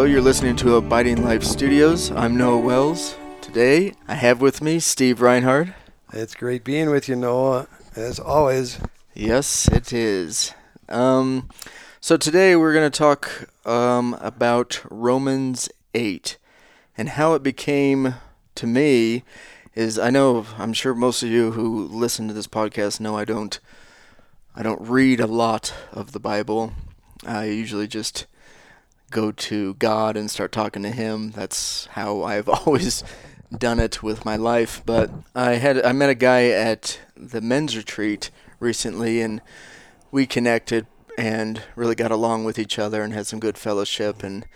[0.00, 2.10] Hello, you're listening to Abiding Life Studios.
[2.10, 3.16] I'm Noah Wells.
[3.42, 5.74] Today, I have with me Steve Reinhardt.
[6.10, 8.78] It's great being with you, Noah, as always.
[9.12, 10.54] Yes, it is.
[10.88, 11.50] Um,
[12.00, 16.38] so today we're going to talk um, about Romans 8
[16.96, 18.14] and how it became
[18.54, 19.22] to me
[19.74, 23.26] is I know I'm sure most of you who listen to this podcast know I
[23.26, 23.60] don't
[24.56, 26.72] I don't read a lot of the Bible.
[27.26, 28.24] I usually just
[29.10, 31.32] go to God and start talking to him.
[31.32, 33.04] That's how I've always
[33.56, 34.82] done it with my life.
[34.86, 39.40] But I had I met a guy at the men's retreat recently and
[40.10, 40.86] we connected
[41.18, 44.46] and really got along with each other and had some good fellowship and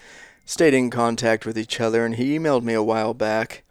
[0.45, 3.63] stayed in contact with each other and he emailed me a while back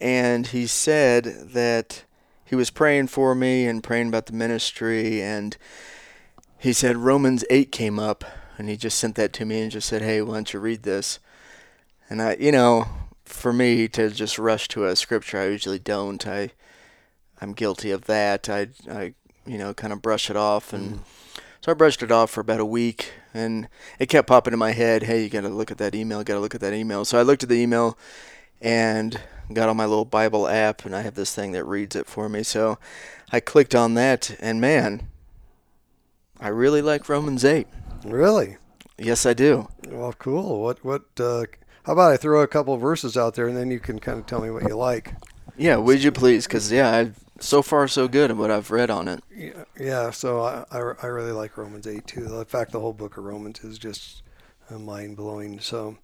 [0.00, 2.04] and he said that
[2.44, 5.56] he was praying for me and praying about the ministry and
[6.58, 8.24] he said Romans 8 came up
[8.58, 10.82] and he just sent that to me and just said, "Hey, why don't you read
[10.82, 11.18] this?"
[12.08, 12.86] And I, you know,
[13.24, 16.26] for me to just rush to a scripture, I usually don't.
[16.26, 16.52] I
[17.40, 18.48] I'm guilty of that.
[18.48, 19.14] I I
[19.46, 21.00] you know, kind of brush it off and mm.
[21.60, 23.68] so I brushed it off for about a week and
[23.98, 26.34] it kept popping in my head, "Hey, you got to look at that email, got
[26.34, 27.98] to look at that email." So I looked at the email
[28.60, 29.20] and
[29.52, 32.28] got on my little Bible app and I have this thing that reads it for
[32.28, 32.42] me.
[32.42, 32.78] So
[33.32, 35.08] I clicked on that and man,
[36.40, 37.66] I really like Romans 8.
[38.04, 38.56] Really?
[38.98, 39.68] Yes, I do.
[39.88, 40.62] Well, cool.
[40.62, 41.44] What what uh,
[41.84, 44.18] how about I throw a couple of verses out there and then you can kind
[44.18, 45.14] of tell me what you like.
[45.56, 46.46] Yeah, would you please?
[46.46, 49.22] Because yeah, I, so far so good at what I've read on it.
[49.34, 50.10] Yeah, yeah.
[50.10, 52.38] So I, I, I really like Romans eight too.
[52.38, 54.22] In fact, the whole book of Romans is just
[54.70, 55.60] uh, mind blowing.
[55.60, 55.98] So.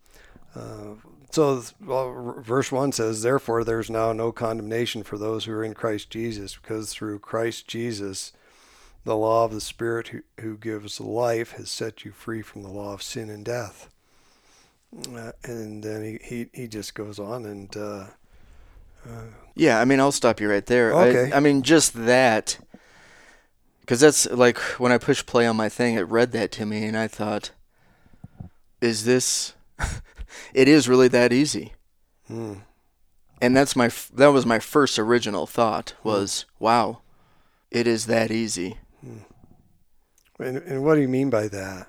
[0.55, 0.95] Uh,
[1.31, 5.75] so, well, verse 1 says, Therefore, there's now no condemnation for those who are in
[5.75, 8.33] Christ Jesus, because through Christ Jesus,
[9.09, 12.69] the law of the Spirit who, who gives life has set you free from the
[12.69, 13.89] law of sin and death.
[15.15, 17.75] Uh, and then he, he, he just goes on and.
[17.75, 18.05] Uh,
[19.09, 19.23] uh,
[19.55, 20.93] yeah, I mean, I'll stop you right there.
[20.93, 21.33] Okay.
[21.33, 22.59] I, I mean, just that.
[23.81, 26.85] Because that's like when I pushed play on my thing, it read that to me,
[26.85, 27.53] and I thought,
[28.83, 29.55] is this.
[30.53, 31.73] it is really that easy.
[32.27, 32.57] Hmm.
[33.41, 36.65] And that's my that was my first original thought was, hmm.
[36.65, 36.99] wow,
[37.71, 38.77] it is that easy.
[40.39, 41.89] And, and what do you mean by that?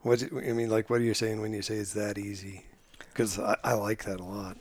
[0.00, 2.66] What I mean, like, what are you saying when you say it's that easy?
[2.98, 4.56] Because I, I like that a lot.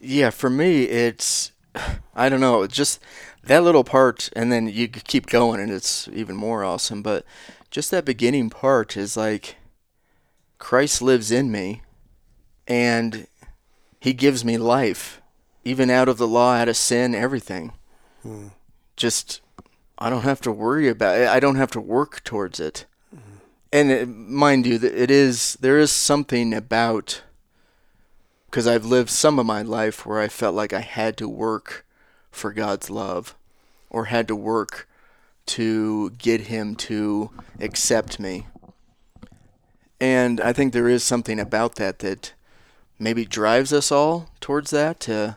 [0.00, 1.52] Yeah, for me, it's
[2.14, 3.00] I don't know, just
[3.44, 7.02] that little part, and then you keep going, and it's even more awesome.
[7.02, 7.24] But
[7.70, 9.56] just that beginning part is like
[10.58, 11.82] Christ lives in me,
[12.66, 13.26] and
[14.00, 15.20] He gives me life,
[15.64, 17.72] even out of the law, out of sin, everything.
[18.22, 18.48] Hmm.
[18.96, 19.40] Just
[19.98, 21.28] I don't have to worry about it.
[21.28, 22.86] I don't have to work towards it.
[23.14, 23.36] Mm-hmm.
[23.72, 27.22] And it, mind you, it is there is something about
[28.46, 31.84] because I've lived some of my life where I felt like I had to work
[32.30, 33.34] for God's love
[33.90, 34.88] or had to work
[35.46, 37.30] to get him to
[37.60, 38.46] accept me.
[40.00, 42.32] And I think there is something about that that
[42.98, 45.36] maybe drives us all towards that to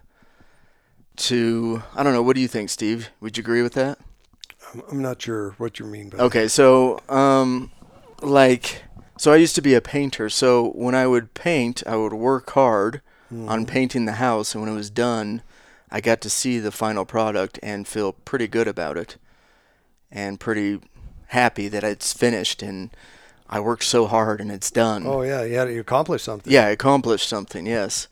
[1.18, 3.10] to I don't know, what do you think, Steve?
[3.20, 3.98] Would you agree with that?
[4.90, 7.72] I'm not sure what you mean by Okay, so um,
[8.22, 8.84] like,
[9.18, 10.30] so I used to be a painter.
[10.30, 13.02] So when I would paint, I would work hard
[13.32, 13.50] mm-hmm.
[13.50, 15.42] on painting the house, and when it was done,
[15.90, 19.18] I got to see the final product and feel pretty good about it,
[20.12, 20.80] and pretty
[21.28, 22.90] happy that it's finished and
[23.50, 25.06] I worked so hard and it's done.
[25.06, 26.52] Oh yeah, yeah, you accomplished something.
[26.52, 27.66] Yeah, I accomplished something.
[27.66, 28.08] Yes.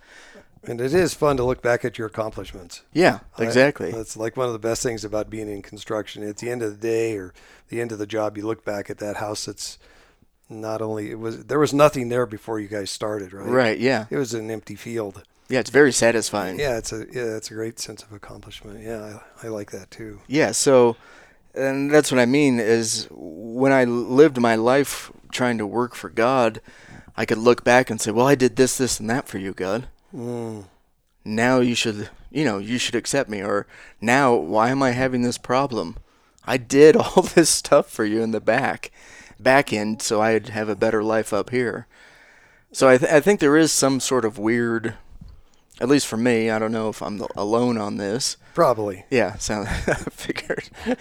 [0.68, 2.84] And it is fun to look back at your accomplishments.
[2.94, 3.90] Yeah, exactly.
[3.90, 6.24] I, that's like one of the best things about being in construction.
[6.24, 7.34] At the end of the day or
[7.70, 9.78] the end of the job, you look back at that house that's
[10.50, 13.48] not only it was there was nothing there before you guys started, right?
[13.48, 14.06] Right, yeah.
[14.10, 15.24] It was an empty field.
[15.50, 16.60] Yeah, it's very satisfying.
[16.60, 18.82] Yeah, it's a yeah, it's a great sense of accomplishment.
[18.82, 20.22] Yeah, I, I like that too.
[20.28, 20.98] Yeah, so
[21.54, 26.10] and that's what I mean is when I lived my life trying to work for
[26.10, 26.62] God,
[27.16, 29.54] I could look back and say, "Well, I did this, this, and that for you,
[29.54, 30.66] God." Mm.
[31.26, 33.42] Now you should, you know, you should accept me.
[33.42, 33.68] Or
[34.00, 35.98] now, why am I having this problem?
[36.46, 38.92] I did all this stuff for you in the back,
[39.40, 41.88] back end, so I'd have a better life up here.
[42.72, 44.96] So I, th- I think there is some sort of weird,
[45.80, 46.50] at least for me.
[46.50, 48.38] I don't know if I'm alone on this.
[48.54, 49.06] Probably.
[49.10, 49.68] Yeah, sound
[50.12, 50.70] figured.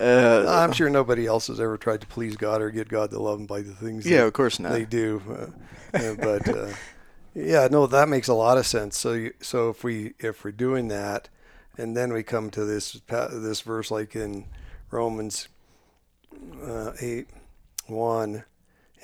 [0.00, 3.20] uh, I'm sure nobody else has ever tried to please God or get God to
[3.20, 4.06] love them by the things.
[4.06, 4.72] Yeah, of course not.
[4.72, 5.22] They do,
[5.92, 6.48] uh, but.
[6.48, 6.68] Uh,
[7.38, 8.98] yeah, no, that makes a lot of sense.
[8.98, 11.28] So, you, so if we if we're doing that,
[11.76, 14.46] and then we come to this this verse like in
[14.90, 15.48] Romans
[16.62, 17.28] uh, eight
[17.86, 18.44] one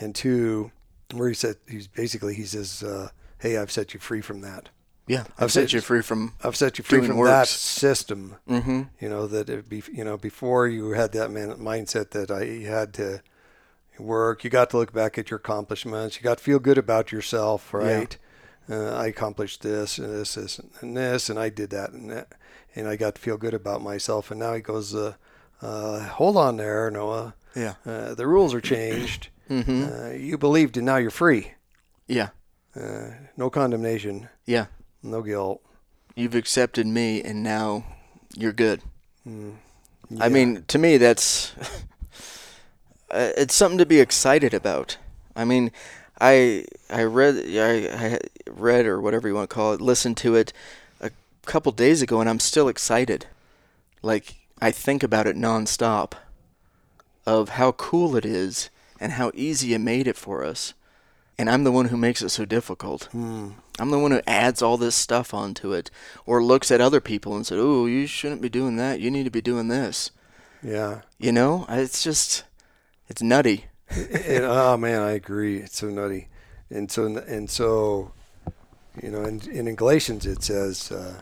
[0.01, 0.73] and two,
[1.13, 4.71] where he said he's basically he says, uh, "Hey, I've set you free from that.
[5.07, 6.33] Yeah, I've set you free from.
[6.43, 8.37] I've set you free from that system.
[8.49, 8.83] Mm-hmm.
[9.01, 12.43] You know that it be you know before you had that man mindset that I
[12.43, 13.23] you had to
[13.99, 14.43] work.
[14.43, 16.17] You got to look back at your accomplishments.
[16.17, 18.17] You got to feel good about yourself, right?
[18.71, 22.29] Uh, I accomplished this and this, this and this, and I did that and that,
[22.75, 24.31] and I got to feel good about myself.
[24.31, 25.15] And now he goes, uh,
[25.61, 27.35] uh, "Hold on there, Noah.
[27.55, 27.75] Yeah.
[27.85, 29.29] Uh, the rules are changed.
[29.51, 29.85] Mm-hmm.
[29.93, 31.53] Uh, you believed, and now you're free.
[32.07, 32.31] Yeah.
[32.75, 34.67] Uh, no condemnation, Yeah.
[35.03, 35.61] no guilt."
[36.17, 37.85] You've accepted me, and now
[38.35, 38.81] you're good.
[39.29, 39.57] Mm.
[40.19, 41.53] I mean, to me, that's
[43.11, 44.97] it's something to be excited about.
[45.37, 45.71] I mean,
[46.21, 48.19] I I read I, I
[48.51, 50.53] read or whatever you want to call it, listened to it
[51.01, 51.11] a
[51.47, 53.27] couple days ago, and I'm still excited.
[54.03, 56.13] Like I think about it nonstop,
[57.27, 58.71] of how cool it is
[59.01, 60.75] and how easy it made it for us.
[61.37, 63.09] And I'm the one who makes it so difficult.
[63.13, 63.55] Mm.
[63.81, 65.91] I'm the one who adds all this stuff onto it,
[66.27, 69.01] or looks at other people and said, "Oh, you shouldn't be doing that.
[69.01, 70.11] You need to be doing this."
[70.63, 71.03] yeah.
[71.19, 72.45] You know, it's just,
[73.09, 73.67] it's nutty.
[73.97, 75.59] And, oh man, I agree.
[75.59, 76.29] It's so nutty,
[76.71, 78.13] and so and so,
[79.03, 81.21] you know, and, and in Galatians it says, uh,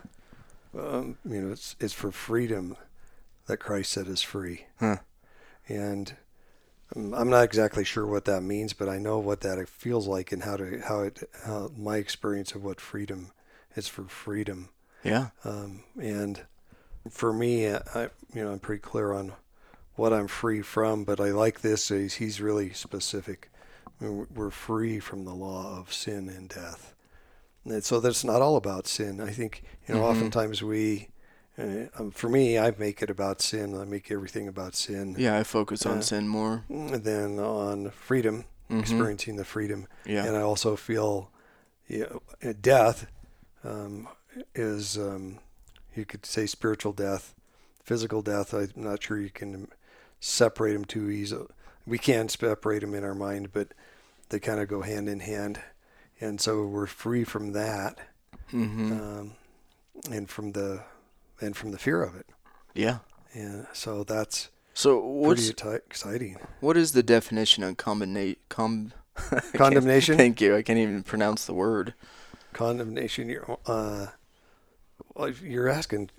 [0.78, 2.76] um, you know, it's it's for freedom
[3.46, 4.96] that Christ set us free, Huh.
[5.68, 6.14] and
[6.96, 10.32] um, I'm not exactly sure what that means, but I know what that feels like
[10.32, 13.32] and how to how it how my experience of what freedom
[13.76, 14.68] is for freedom,
[15.04, 15.28] Yeah.
[15.44, 16.42] um, and
[17.10, 19.32] for me, I you know I'm pretty clear on
[19.94, 21.88] what I'm free from, but I like this.
[21.88, 23.50] He's, really specific.
[24.00, 26.94] We're free from the law of sin and death.
[27.64, 29.20] And so that's not all about sin.
[29.20, 30.04] I think, you know, Mhm.
[30.10, 31.08] oftentimes we,
[31.56, 33.78] uh, um, for me, I make it about sin.
[33.78, 36.64] I make everything about sin Yeah, I focus on Uh, sin more.
[36.68, 38.80] than on freedom, Mhm.
[38.80, 39.86] experiencing the freedom.
[40.04, 40.24] Yeah.
[40.24, 41.30] And I also feel
[41.88, 43.06] you know, death
[43.64, 44.08] um,
[44.54, 45.38] is, um,
[45.94, 47.34] you could say spiritual death,
[47.84, 48.52] physical death.
[48.54, 49.68] I'm not sure you can
[50.22, 51.48] separate them too easily.
[51.86, 53.74] We can separate them in our mind, but
[54.28, 55.60] they kind of go hand in hand.
[56.20, 57.98] And so we're free from that
[58.50, 59.32] hmm um,
[60.10, 60.84] and from the
[61.40, 62.26] and from the fear of it.
[62.74, 62.98] yeah.
[63.34, 66.36] And so that's So what's pretty exciting.
[66.60, 68.92] what is the definition of combinate com?
[69.54, 70.16] Condemnation?
[70.16, 70.54] Thank you.
[70.56, 71.94] I can't even pronounce the word.
[72.52, 74.06] condemnation you're uh
[75.42, 76.10] you're asking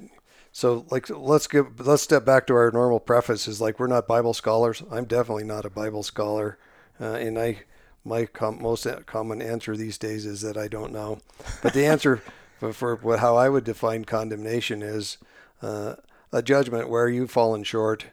[0.53, 4.07] so like let's give let's step back to our normal preface is like we're not
[4.07, 6.57] bible scholars i'm definitely not a bible scholar
[7.01, 7.57] uh, and i
[8.05, 11.19] my com- most common answer these days is that i don't know
[11.61, 12.21] but the answer
[12.59, 15.17] for, for what how i would define condemnation is
[15.61, 15.95] uh,
[16.31, 18.05] a judgment where you've fallen short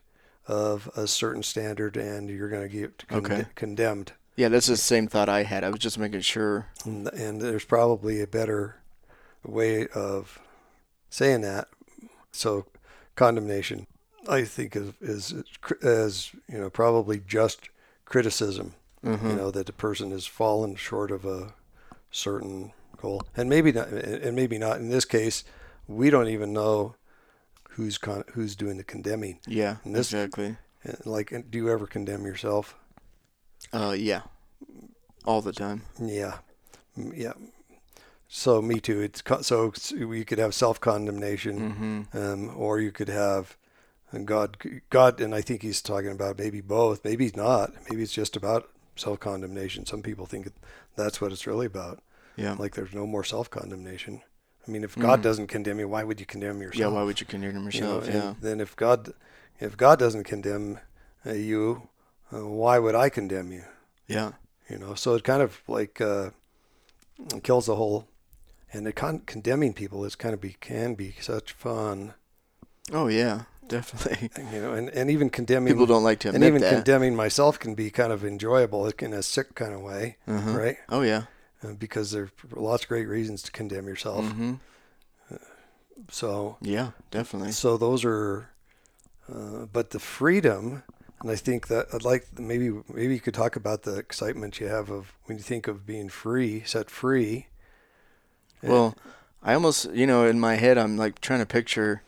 [0.48, 3.44] of a certain standard and you're going to get con- Okay.
[3.54, 5.62] condemned Yeah, that's the same thought I had.
[5.64, 6.66] I was just making sure.
[6.84, 8.76] and, and there's probably a better
[9.44, 10.40] way of
[11.10, 11.68] saying that.
[12.32, 12.66] So,
[13.16, 13.86] condemnation,
[14.28, 15.34] I think, is is
[15.82, 17.68] as you know probably just
[18.04, 18.74] criticism.
[19.04, 19.30] Mhm.
[19.30, 21.54] You know that the person has fallen short of a
[22.10, 24.78] certain goal, and maybe not, and maybe not.
[24.78, 25.42] In this case,
[25.88, 26.94] we don't even know
[27.70, 29.38] who's con- who's doing the condemning.
[29.46, 30.56] Yeah, And this- exactly.
[31.04, 32.74] Like, do you ever condemn yourself?
[33.72, 34.22] Uh, yeah,
[35.24, 35.82] all the time.
[35.98, 36.38] Yeah,
[36.98, 37.32] Mm, yeah.
[38.32, 39.00] So me too.
[39.00, 42.16] It's so you could have self condemnation, Mm-hmm.
[42.18, 43.56] um, or you could have
[44.24, 44.56] God.
[44.88, 47.04] God, and I think he's talking about maybe both.
[47.04, 47.72] Maybe he's not.
[47.90, 49.84] Maybe it's just about self condemnation.
[49.84, 50.52] Some people think
[50.94, 51.98] that's what it's really about.
[52.36, 52.54] Yeah.
[52.56, 54.22] Like there's no more self condemnation.
[54.66, 55.22] I mean, if God Mhm.
[55.22, 56.78] doesn't condemn you, why would you condemn yourself?
[56.92, 56.96] yeah.
[56.98, 58.06] Why would you condemn You know, yourself?
[58.08, 58.34] yeah.
[58.40, 59.12] Then if God,
[59.58, 60.78] if God doesn't condemn
[61.26, 61.88] uh, you,
[62.32, 63.64] uh, why would I condemn you?
[64.06, 64.32] Yeah.
[64.68, 66.30] you know so it kind of like uh,
[67.42, 68.06] kills the whole
[68.72, 72.14] and the con- condemning people is kind of be can be such fun
[72.92, 74.30] Oh yeah, definitely.
[74.52, 76.72] you know and, and even condemning People don't like to and even that.
[76.74, 80.54] condemning myself can be kind of enjoyable like in a sick kind of way Mhm.
[80.56, 81.24] right Oh yeah.
[81.62, 84.54] uh, because are lots of great reasons to condemn yourself hmm
[86.10, 87.52] so Yeah, definitely.
[87.52, 88.50] so those are
[89.32, 90.82] uh, but the freedom
[91.20, 94.66] and I think that I'd like maybe maybe you could talk about the excitement you
[94.68, 97.46] have of when you think of being free set free
[98.62, 98.94] Well,
[99.42, 102.02] I almost, you know, in my head, I'm like trying to picture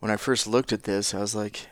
[0.00, 1.68] when I first looked at this, I was like,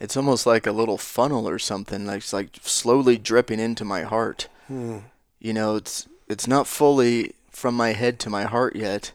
[0.00, 4.02] it's almost like a little funnel or something, like it's like slowly dripping into my
[4.02, 4.48] heart.
[4.68, 4.98] Hmm.
[5.40, 9.12] You know, it's it's not fully from my head to my heart yet.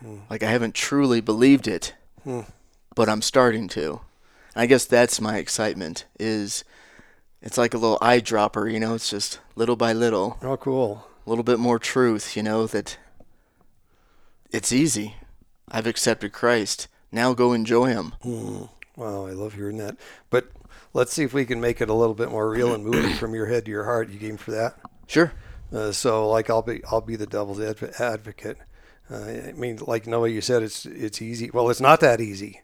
[0.00, 0.18] Hmm.
[0.30, 1.94] Like I haven't truly believed it,
[2.24, 2.42] Hmm.
[2.94, 4.00] but I'm starting to.
[4.54, 6.64] I guess that's my excitement is
[7.42, 8.94] It's like a little eyedropper, you know.
[8.94, 11.06] It's just little by little, Oh, cool.
[11.26, 12.66] a little bit more truth, you know.
[12.66, 12.96] That
[14.56, 15.16] it's easy.
[15.70, 16.88] I've accepted Christ.
[17.12, 18.14] Now go enjoy Him.
[18.22, 18.62] Hmm.
[18.96, 19.96] Wow, I love hearing that.
[20.30, 20.50] But
[20.94, 23.16] let's see if we can make it a little bit more real and move it
[23.16, 24.08] from your head to your heart.
[24.08, 24.78] You game for that?
[25.06, 25.32] Sure.
[25.70, 28.56] Uh, so, like, I'll be I'll be the devil's adv- advocate.
[29.10, 29.16] Uh,
[29.48, 31.50] I mean, like Noah, you said it's it's easy.
[31.50, 32.62] Well, it's not that easy.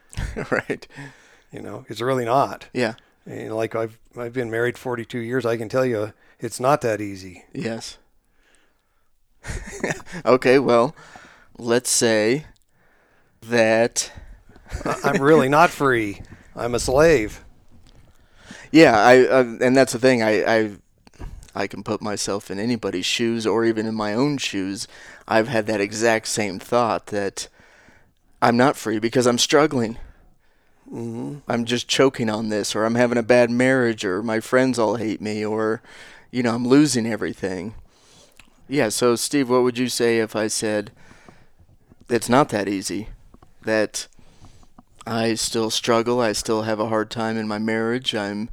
[0.50, 0.86] right.
[1.50, 2.68] You know, it's really not.
[2.72, 2.94] Yeah.
[3.26, 5.44] And like I've I've been married 42 years.
[5.44, 7.44] I can tell you, it's not that easy.
[7.52, 7.98] Yes.
[10.24, 10.94] okay, well,
[11.62, 12.46] let's say
[13.42, 14.12] that
[14.84, 16.22] I- I'm really not free.
[16.56, 17.44] I'm a slave.
[18.70, 20.22] yeah, I uh, and that's the thing.
[20.22, 20.70] I I
[21.54, 24.88] I can put myself in anybody's shoes or even in my own shoes.
[25.28, 27.48] I've had that exact same thought that
[28.42, 29.98] I'm not free because I'm struggling.
[30.88, 34.78] hmm I'm just choking on this or I'm having a bad marriage or my friends
[34.78, 35.82] all hate me or
[36.30, 37.74] you know, I'm losing everything.
[38.68, 40.92] Yeah, so Steve, what would you say if I said
[42.12, 43.08] it's not that easy?
[43.62, 44.06] That
[45.06, 48.50] I still struggle, I still have a hard time in my marriage, I'm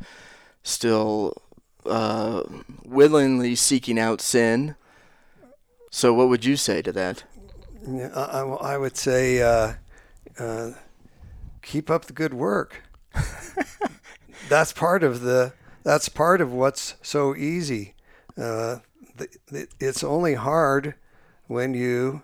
[0.64, 1.42] still
[1.86, 2.44] uh,
[2.84, 4.76] willingly seeking out sin.
[5.92, 7.24] So what would you say to that?
[7.88, 9.74] I, I- I would say uh,
[10.38, 10.72] uh,
[11.62, 12.84] keep up the good work.
[14.50, 15.54] that's part of the.
[15.84, 17.96] That's part of what's so easy.
[18.38, 18.80] Uh,
[19.16, 20.94] the, the, it's only hard
[21.48, 22.22] when you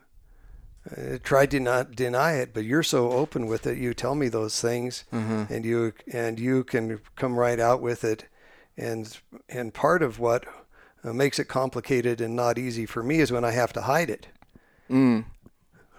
[0.92, 3.78] uh, try to not deny it, but you're so open with it.
[3.78, 5.54] You tell me those things, Mm-hmm.
[5.54, 8.26] and you and you can come right out with it.
[8.78, 9.18] And
[9.50, 10.46] and part of what
[11.04, 14.10] uh, makes it complicated and not easy for me is when I have to hide
[14.10, 14.28] it.
[14.90, 15.26] Mm,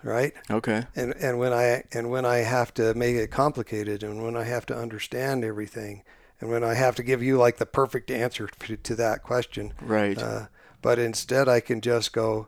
[0.02, 0.84] Right okay.
[0.94, 4.44] and and when I and when I have to make it complicated, and when I
[4.44, 6.02] have to understand everything,
[6.40, 9.72] and when I have to give you like the perfect answer to, to that question,
[9.80, 10.22] Right.
[10.22, 10.46] uh,
[10.82, 12.46] but instead I can just go,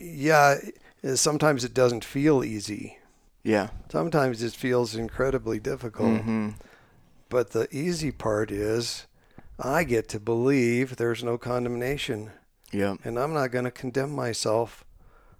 [0.00, 0.56] yeah.
[1.14, 2.98] Sometimes it doesn't feel easy.
[3.42, 3.70] yeah.
[3.90, 6.20] Sometimes it feels incredibly difficult.
[6.22, 6.50] hmm
[7.28, 9.06] But the easy part is,
[9.58, 12.30] I get to believe there's no condemnation,
[12.72, 12.96] Yeah.
[13.04, 14.84] and I'm not going to condemn myself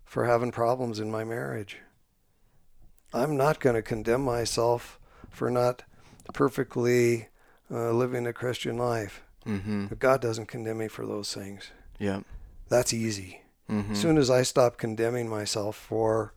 [0.05, 1.79] for having problems in my marriage.
[3.12, 4.99] I'm not going to condemn myself
[5.31, 5.83] for not
[6.33, 7.29] perfectly
[7.71, 9.23] uh, living a Christian life.
[9.45, 11.71] hmm But God doesn't condemn me for those things.
[11.99, 12.21] Yeah.
[12.69, 13.43] That's easy.
[13.71, 16.33] Hmm As soon as I stop condemning myself for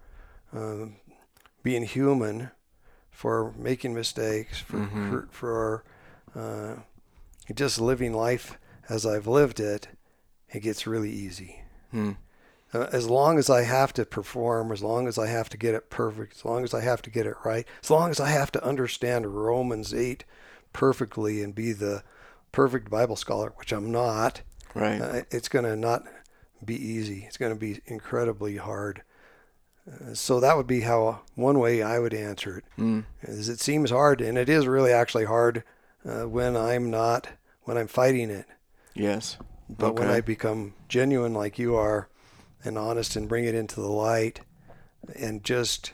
[0.54, 0.98] um,
[1.64, 2.52] being human,
[3.12, 5.10] for making mistakes, for Mhm.
[5.10, 5.84] for, for
[6.40, 6.76] uh,
[7.54, 8.58] just living life
[8.90, 9.88] as I've lived it,
[10.50, 11.62] it gets really easy.
[11.94, 12.18] Mm.
[12.74, 15.76] Uh, as long as I have to perform, as long as I have to get
[15.76, 18.30] it perfect, as long as I have to get it right, as long as I
[18.30, 20.24] have to understand Romans 8
[20.74, 22.04] perfectly and be the
[22.52, 24.42] perfect Bible scholar, which I'm not,
[24.74, 25.00] Right.
[25.02, 26.04] uh, it's going to not
[26.66, 27.24] be easy.
[27.28, 29.04] It's going to be incredibly hard.
[29.88, 32.64] Uh, so that would be how one way I would answer it.
[32.78, 33.04] Mm.
[33.24, 35.64] Is it seems hard, and it is really actually hard
[36.06, 37.28] uh, when I'm not
[37.64, 38.46] when I'm fighting it.
[38.94, 39.38] Yes.
[39.70, 42.08] But when I become genuine like you are
[42.64, 44.42] and honest and bring it into the light
[45.18, 45.94] and just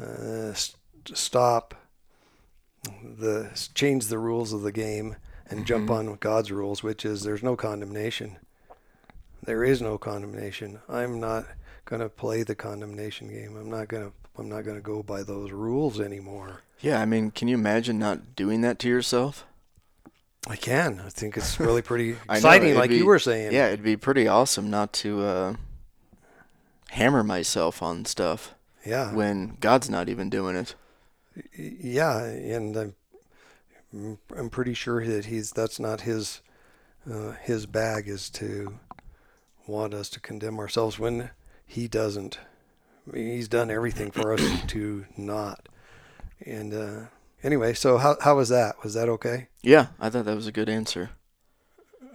[0.00, 0.74] uh, s-
[1.14, 1.74] stop
[3.04, 5.16] the change the rules of the game
[5.48, 5.94] and jump Mhm.
[6.10, 8.38] on God's rules, which is there's no condemnation.
[9.44, 10.80] There is no condemnation.
[10.88, 11.46] I'm not
[11.84, 13.56] going to play the condemnation game.
[13.56, 16.62] I'm not going to I'm not going to go by those rules anymore.
[16.80, 19.44] Yeah, I mean, can you imagine not doing that to yourself?
[20.48, 21.00] I can.
[21.04, 23.52] I think it's really pretty exciting like be- you were saying.
[23.52, 25.54] Yeah, it'd be pretty awesome not to uh,
[26.90, 28.54] hammer myself on stuff
[28.86, 29.12] Yeah.
[29.12, 30.74] when God's not even doing it.
[31.56, 32.76] Yeah, and
[33.92, 36.40] I'm, I'm pretty sure that he's that's not his
[37.10, 38.78] uh, his bag is to
[39.66, 41.30] want us to condemn ourselves when
[41.66, 42.38] he doesn't.
[43.06, 45.68] I mean, he's done everything for us to not.
[46.44, 47.00] And uh,
[47.42, 48.82] anyway, so how how was that?
[48.82, 49.48] Was that okay?
[49.62, 51.10] Yeah, I thought that was a good answer.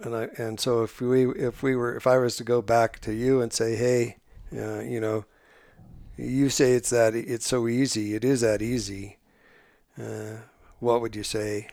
[0.02, 3.00] And I and so if we if we were if I was to go back
[3.00, 4.18] to you and say, hey,
[4.56, 5.24] uh, you know,
[6.16, 8.14] you say it's that it's so easy.
[8.14, 9.18] It is that easy.
[10.00, 10.38] Uh,
[10.78, 11.68] what would you say?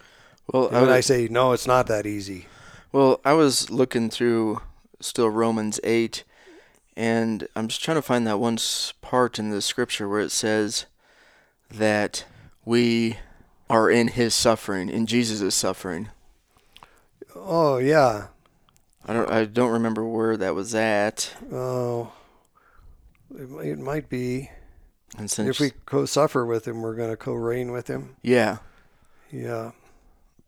[0.51, 2.47] Well, And when I say no, it's not that easy.
[2.91, 4.61] Well, I was looking through
[4.99, 6.23] still Romans 8,
[6.95, 8.57] and I'm just trying to find that one
[9.01, 10.85] part in the scripture where it says
[11.69, 12.25] that
[12.63, 13.17] we
[13.69, 16.09] are in his suffering, in Jesus' suffering.
[17.35, 18.27] Oh yeah.
[19.05, 21.33] I don't I don't remember where that was at.
[21.51, 22.11] Oh,
[23.35, 24.49] it, it might be
[25.17, 28.15] And since if we co-suffer with him, we're going to co-reign with him.
[28.23, 28.57] yeah,
[29.31, 29.71] Yeah.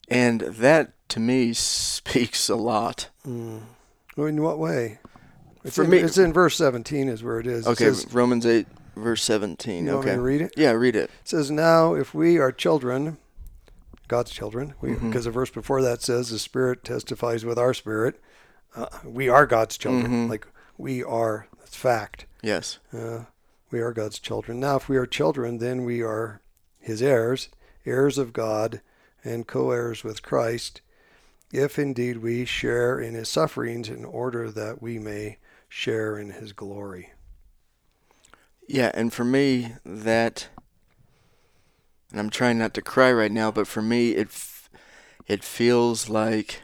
[0.10, 3.10] And that to me speaks a lot.
[3.28, 3.62] Mm.
[4.18, 5.00] In what way?
[5.64, 7.68] It's For in, me- it's in verse 17 is where it is.
[7.68, 9.86] It Okay, says, Romans 8 verse 17.
[9.86, 10.16] you want me okay.
[10.18, 10.54] to read it?
[10.58, 11.04] Yeah, read it.
[11.06, 13.18] It says, Now, if we are children,
[14.08, 15.24] God's children, because Mhm.
[15.26, 18.20] the verse before that says, The Spirit testifies with our spirit.
[18.76, 20.28] Uh, we are God's children.
[20.28, 20.30] Mhm.
[20.30, 20.48] Like,
[20.78, 22.26] we are, that's fact.
[22.42, 22.80] Yes.
[22.94, 23.26] Uh,
[23.72, 24.60] we are God's children.
[24.60, 26.42] Now, if we are children, then we are
[26.80, 27.50] his heirs,
[27.86, 28.82] heirs of God,
[29.24, 30.82] and co heirs with Christ,
[31.52, 35.38] if indeed we share in his sufferings in order that we may
[35.70, 37.12] share in his glory.
[38.68, 40.50] Yeah, and for me that
[42.12, 44.70] and I'm trying not to cry right now, but for me it f-
[45.28, 46.62] it feels like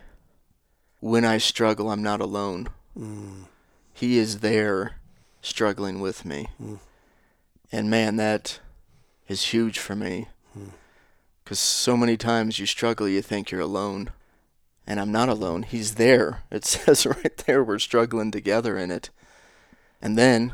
[1.00, 2.70] when I struggle I'm not alone.
[2.98, 3.46] Mm.
[3.94, 4.96] He is there
[5.42, 6.48] struggling with me.
[6.62, 6.80] Mm.
[7.72, 8.60] And man, that
[9.28, 10.28] is huge for me.
[10.58, 10.72] Mm.
[11.46, 14.12] Cuz so many times you struggle you think you're alone.
[14.86, 15.64] And I'm not alone.
[15.64, 16.44] He's there.
[16.52, 19.10] It says right there we're struggling together in it.
[20.02, 20.54] And then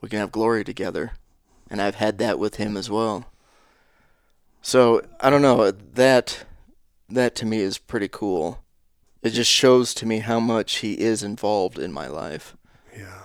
[0.00, 1.12] we can have glory together.
[1.70, 3.26] And I've had that with him as well.
[4.60, 6.44] So, I don't know, that
[7.08, 8.62] that to me is pretty cool.
[9.22, 12.56] It just shows to me how much he is involved in my life.
[12.96, 13.22] Yeah.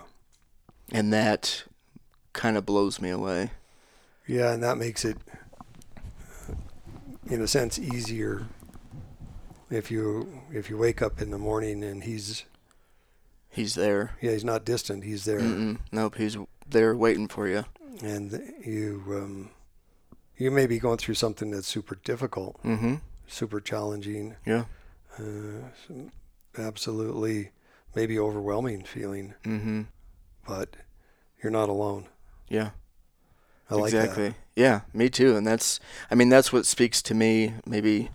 [0.91, 1.63] And that
[2.33, 3.51] kind of blows me away.
[4.27, 5.17] Yeah, and that makes it,
[7.29, 8.45] in a sense, easier
[9.69, 12.45] if you if you wake up in the morning and he's
[13.49, 14.11] He's there.
[14.21, 15.79] yeah he's not distant he's there Mm-mm.
[15.91, 16.37] Nope, he's
[16.69, 17.65] there waiting for you.
[18.03, 18.31] and
[18.65, 19.49] you um,
[20.37, 22.95] you may be going through something that's super difficult, Mm-hmm.
[23.27, 24.65] super challenging, Yeah.
[25.17, 26.03] uh,
[26.57, 27.49] absolutely
[27.95, 29.83] maybe overwhelming feeling, Mm-hmm.
[30.47, 30.75] but
[31.41, 32.05] you're not alone.
[32.49, 32.69] Yeah.
[33.69, 34.35] I like exactly.
[34.55, 35.35] Yeah, me too.
[35.35, 35.79] And that's,
[36.11, 37.53] I mean, that's what speaks to me.
[37.65, 38.09] Maybe,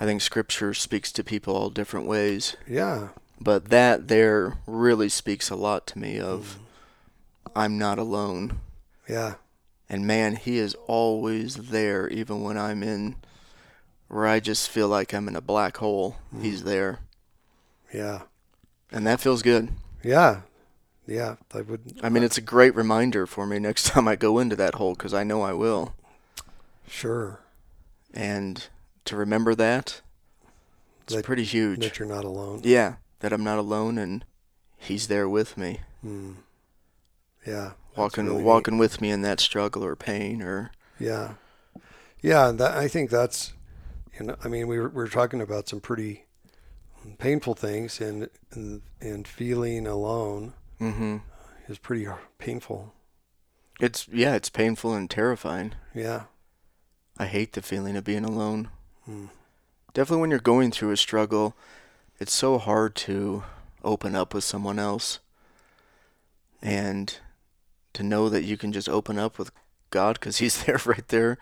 [0.00, 2.56] I think Scripture speaks to people all different ways.
[2.66, 3.08] Yeah.
[3.40, 6.58] but that there really speaks a lot to me of,
[7.46, 7.52] mm.
[7.54, 8.60] I'm not alone.
[9.08, 9.34] Yeah.
[9.88, 13.16] And man, He is always there, even when I'm in,
[14.08, 16.16] where I just feel like I'm in a black hole.
[16.34, 16.42] Mm.
[16.42, 17.00] He's there,
[17.92, 18.22] Yeah.
[18.90, 19.68] and that feels good.
[20.02, 20.42] Yeah.
[21.06, 21.36] Yeah.
[21.52, 22.00] I would.
[22.02, 24.94] I mean, it's a great reminder for me next time I go into that hole
[24.94, 25.94] because I know I will.
[26.88, 27.40] Sure.
[28.14, 28.66] And
[29.10, 30.00] to remember that,
[31.02, 31.80] it's That- pretty huge.
[31.80, 32.60] That you're not alone.
[32.64, 34.24] Yeah, that I'm not alone and
[34.78, 36.36] he's there with me, Mm.
[37.46, 37.72] Yeah.
[37.96, 38.44] walking really neat.
[38.44, 41.34] walking with me in that struggle or pain or Yeah,
[42.22, 42.50] yeah.
[42.52, 43.52] That I think that's,
[44.18, 46.24] you know, I mean, we were, we were talking about some pretty
[47.18, 51.18] painful things, and and, and feeling alone hmm
[51.68, 52.06] is pretty
[52.38, 52.92] painful.
[53.80, 55.72] It's yeah, it's painful and terrifying.
[55.94, 56.24] Yeah,
[57.18, 58.68] I hate the feeling of being alone.
[59.92, 61.54] Definitely when you're going through a struggle,
[62.18, 63.42] it's so hard to
[63.82, 65.18] open up with someone else.
[66.62, 67.16] And
[67.94, 69.50] to know that you can just open up with
[69.90, 71.38] God cuz he's there right there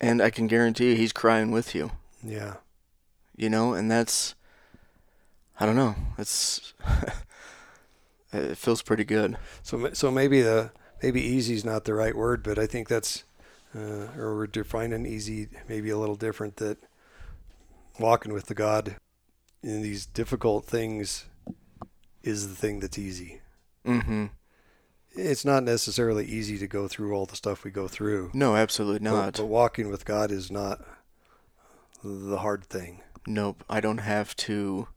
[0.00, 1.92] and I can guarantee you he's crying with you.
[2.22, 2.56] yeah,
[3.36, 4.34] you know, and that's
[5.58, 5.94] I don't know.
[6.18, 6.74] It's
[8.32, 9.36] it feels pretty good.
[9.62, 13.24] so so maybe the maybe easy is not the right word, but I think that's,
[13.74, 16.56] uh, or we're defining easy maybe a little different.
[16.56, 16.78] That
[17.98, 18.96] walking with the God
[19.62, 21.26] in these difficult things
[22.22, 23.40] is the thing that's easy.
[23.86, 24.30] Mhm.
[25.16, 28.30] It's not necessarily easy to go through all the stuff we go through.
[28.34, 29.32] No, absolutely But- not.
[29.36, 30.84] But, walking with God is not
[32.02, 33.00] the hard thing.
[33.26, 33.64] Nope.
[33.68, 34.88] I don't have to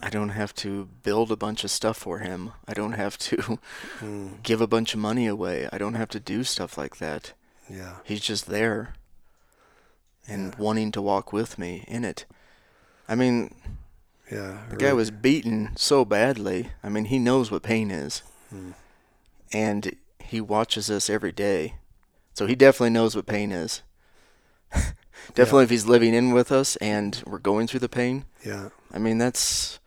[0.00, 2.52] I don't have to build a bunch of stuff for him.
[2.68, 3.58] I don't have to
[3.98, 5.68] Mm, give a bunch of money away.
[5.72, 7.32] I don't have to do stuff like that.
[7.70, 8.94] Yeah, He's just there
[10.26, 10.60] and Yeah.
[10.62, 12.24] wanting to walk with me in it.
[13.08, 13.54] I mean,
[14.30, 14.64] yeah.
[14.70, 16.72] The guy was beaten so badly.
[16.82, 18.22] I mean, he knows what pain is.
[18.50, 18.72] Hmm.
[19.52, 21.74] And he watches us every day.
[22.34, 23.82] So he definitely knows what pain is.
[25.34, 28.26] definitely if he's living in with us and we're going through the pain.
[28.44, 29.78] Yeah, I mean, that's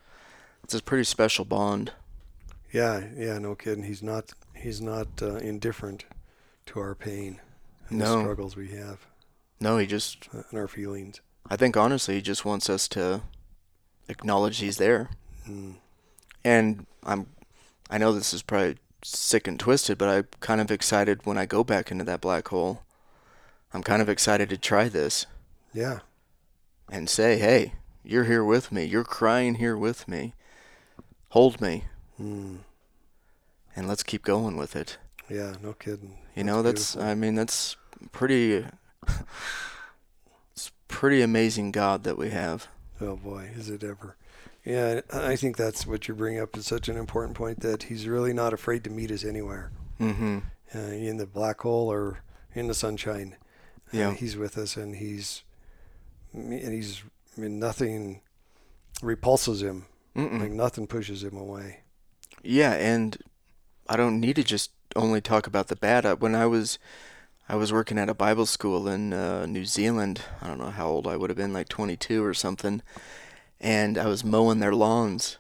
[0.64, 1.92] it's a pretty special bond.
[2.72, 3.38] yeah, yeah.
[3.38, 3.84] No kidding.
[3.84, 4.32] He's not.
[4.56, 6.06] He's not uh, indifferent
[6.68, 7.40] to our pain
[8.00, 8.22] No.
[8.22, 9.06] struggles we have
[9.60, 11.22] No, he just uh, and our feelings.
[11.50, 13.22] I think honestly he just wants us to
[14.08, 15.10] acknowledge he's there.
[15.48, 15.76] Mm,
[16.44, 17.28] And I'm
[17.90, 21.46] I know this is probably sick and twisted, but I'm kind of excited when I
[21.46, 22.84] go back into that black hole.
[23.74, 25.26] I'm kind of excited to try this
[25.74, 26.00] yeah,
[26.90, 27.74] and say, "Hey,
[28.04, 28.84] you're here with me.
[28.86, 30.34] You're crying here with me.
[31.30, 31.86] Hold me,
[32.22, 32.58] mm,
[33.76, 34.98] and let's keep going with it."
[35.30, 35.56] yeah.
[35.64, 36.18] No kidding.
[36.36, 37.12] You know, that's beautiful.
[37.12, 37.76] I mean, that's
[38.12, 38.66] pretty
[40.56, 42.68] It's pretty amazing God that we have.
[43.00, 44.16] Oh boy, is it ever.
[44.66, 48.08] Yeah, I think that's what you bring up is such an important point that he's
[48.08, 50.40] really not afraid to meet us anywhere, Mm-hmm.
[50.76, 52.20] uh, in the black hole or
[52.54, 53.38] in the sunshine.
[53.94, 54.14] Uh, Yeah.
[54.14, 55.44] he's with us, and he's
[56.34, 57.04] and he's
[57.38, 58.22] I mean nothing
[59.02, 59.86] repulses him.
[60.16, 60.40] Mm-mm.
[60.42, 61.80] Like nothing pushes him away.
[62.44, 63.18] Yeah, and
[63.90, 66.06] I don't need to just only talk about the bad.
[66.06, 66.78] Uh, When I was
[67.52, 70.22] I was working at a Bible school in uh, New Zealand.
[70.42, 72.82] I don't know how old I would have been, like 22 or something.
[73.60, 75.36] And I was mowing their lawns,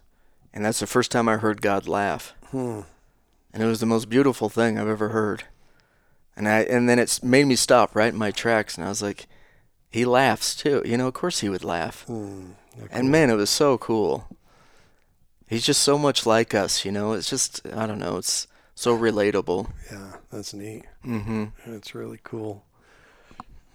[0.54, 2.34] and that's the first time I heard God laugh.
[2.50, 2.82] Hmm.
[3.54, 5.46] And it was the most beautiful thing I've ever heard.
[6.36, 9.02] And I and then it made me stop right in my tracks, and I was
[9.02, 9.28] like,
[9.90, 10.82] he laughs too.
[10.84, 12.04] You know, of course he would laugh.
[12.08, 12.52] Hmm.
[12.92, 14.28] And man, it was so cool.
[15.48, 17.14] He's just so much like us, you know.
[17.14, 18.18] It's just I don't know.
[18.18, 19.70] It's so relatable.
[19.92, 20.84] Yeah, that's neat.
[21.06, 21.46] Mm-hmm.
[21.74, 22.66] It's really cool.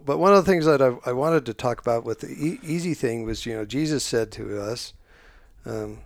[0.04, 2.60] But one of the things that I, I wanted to talk about with the e-
[2.62, 4.92] easy thing was, you know, Jesus said to us,
[5.64, 5.98] um,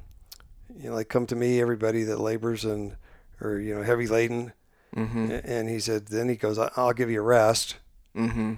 [0.74, 2.96] you know, like, come to me, everybody that labors and,
[3.40, 4.53] or, you know, heavy laden.
[4.96, 5.38] Mm-hmm.
[5.44, 7.76] And he said, then he goes, "I- I'll give you rest.
[8.16, 8.55] Mm-hmm.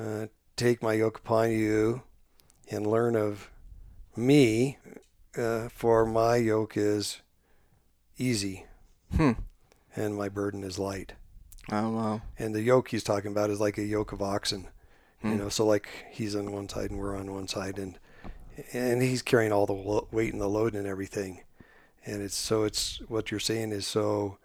[0.00, 2.02] Uh, take my yoke upon you
[2.70, 3.50] and learn of
[4.16, 4.78] me,
[5.36, 7.20] uh, for my yoke is
[8.16, 8.64] easy
[9.16, 9.32] Hmm.
[9.96, 11.12] And my burden is light.
[11.72, 12.22] Oh wow.
[12.38, 14.68] And the yoke he's talking about is like a yoke of oxen.
[15.22, 15.38] You Hmm.
[15.38, 17.98] know, so like he's on one side and we're on one side, and
[18.72, 21.42] and he's carrying all the weight and the load and everything.
[22.06, 24.36] And it's so it's what you're saying is so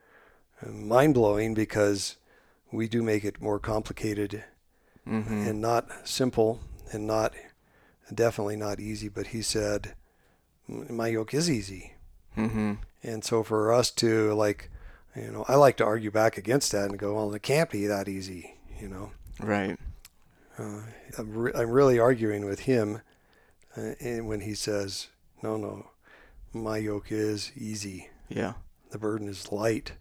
[0.66, 2.16] mind blowing because
[2.72, 4.44] we do make it more complicated
[5.08, 5.48] Mm-hmm.
[5.48, 6.60] and not simple
[6.92, 7.34] and not
[8.14, 9.10] definitely not easy.
[9.10, 9.96] But he said,
[10.68, 11.94] my yoke is easy.
[12.38, 12.74] Mm-hmm.
[13.02, 14.70] And so for us to like,
[15.22, 17.88] you know, I like to argue back against that and go, well, it can't be
[17.88, 19.12] that easy, you know.
[19.40, 19.78] Right.
[20.58, 20.82] Uh,
[21.18, 23.02] I'm, re- I'm really arguing with him
[23.78, 25.08] uh, and when he says,
[25.42, 25.88] no, no,
[26.54, 28.10] my yoke is easy.
[28.28, 28.54] Yeah.
[28.92, 29.94] The burden is light.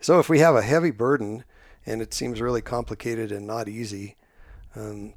[0.00, 1.44] So if we have a heavy burden
[1.84, 4.16] and it seems really complicated and not easy,
[4.74, 5.14] um,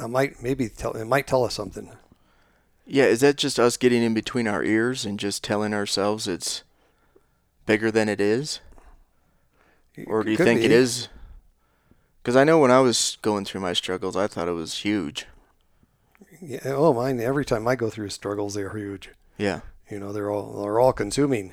[0.00, 1.90] I might maybe tell it might tell us something.
[2.86, 3.04] Yeah.
[3.04, 6.62] Is that just us getting in between our ears and just telling ourselves it's
[7.66, 8.60] bigger than it is,
[10.06, 10.74] or do you think it be.
[10.74, 11.08] is?
[12.22, 15.26] Because I know when I was going through my struggles, I thought it was huge.
[16.42, 17.20] Yeah, oh, mine.
[17.20, 19.10] Every time I go through struggles, they're huge.
[19.38, 19.60] Yeah.
[19.90, 21.52] You know, they're all they're all consuming.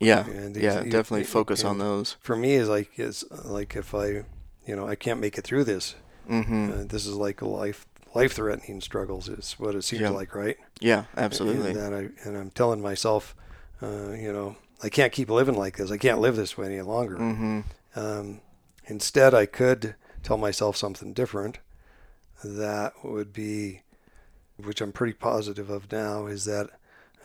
[0.00, 0.26] Yeah.
[0.26, 0.82] And these- yeah.
[0.82, 2.16] Definitely you- focus on those.
[2.20, 4.24] For me, is like is like if I,
[4.66, 5.94] you know, I can't make it through this.
[6.28, 6.72] Mm-hmm.
[6.72, 9.28] Uh, this is like a life life threatening struggles.
[9.28, 10.10] Is what it seems Yeah.
[10.10, 10.56] like, right?
[10.80, 11.04] Yeah.
[11.16, 11.70] Absolutely.
[11.72, 13.34] And I and I'm telling myself,
[13.80, 15.90] uh, you know, I can't keep living like this.
[15.90, 17.16] I can't live this way any longer.
[17.16, 17.60] Mm-hmm.
[17.94, 18.40] Um,
[18.86, 21.58] instead, I could tell myself something different.
[22.42, 23.82] That would be,
[24.56, 26.70] which I'm pretty positive of now, is that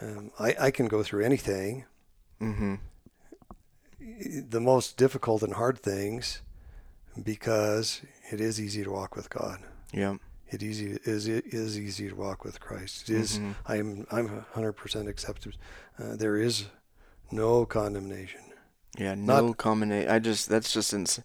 [0.01, 1.85] um, I, I can go through anything.
[2.39, 2.75] Mm-hmm.
[4.49, 6.41] the most difficult and hard things
[7.23, 9.59] because it is easy to walk with God.
[9.91, 10.17] Yeah.
[10.49, 13.09] It easy is it is easy to walk with Christ.
[13.09, 13.55] It is- Mhm.
[13.65, 15.57] I'm I'm hundred percent accepted.
[15.99, 16.65] Uh, there is
[17.31, 18.41] no condemnation.
[18.97, 20.09] Yeah, no condemnation.
[20.09, 21.19] I just that's just ins-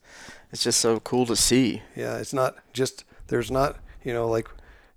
[0.52, 1.82] it's just so cool to see.
[1.96, 4.48] Yeah, it's not just there's not you know like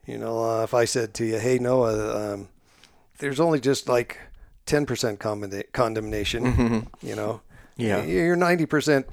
[0.06, 2.50] you know uh, if I said to you, hey Noah, um,
[3.20, 4.20] there's only just like
[4.66, 6.44] ten percent condemnation.
[6.44, 7.08] Mm-hmm.
[7.08, 7.42] You know,
[7.78, 9.06] Yeah, you're ninety percent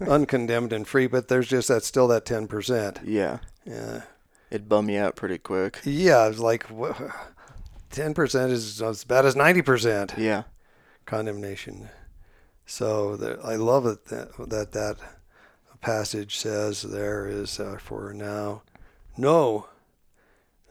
[0.00, 3.00] uncondemned and free, but there's just that still that ten percent.
[3.04, 4.02] yeah, Yeah.
[4.50, 5.80] it bum you out pretty quick.
[5.84, 6.66] Yeah, it's like
[7.90, 10.44] ten percent is as bad as ninety percent Yeah,
[11.10, 11.88] condemnation.
[12.66, 14.96] So the, I love it that that that
[15.80, 18.62] passage says there is uh, for now,
[19.16, 19.66] no,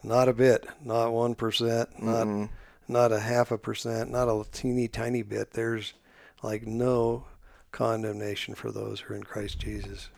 [0.02, 2.48] not a bit, not one percent, not Mm-mm.
[2.88, 5.50] not a half a percent, not a teeny tiny bit.
[5.52, 5.92] There's
[6.42, 7.26] like no
[7.70, 10.08] condemnation for those who are in Christ Jesus.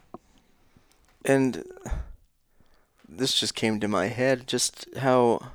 [1.25, 1.65] and
[3.09, 4.47] this just came to my head.
[4.47, 5.51] Just how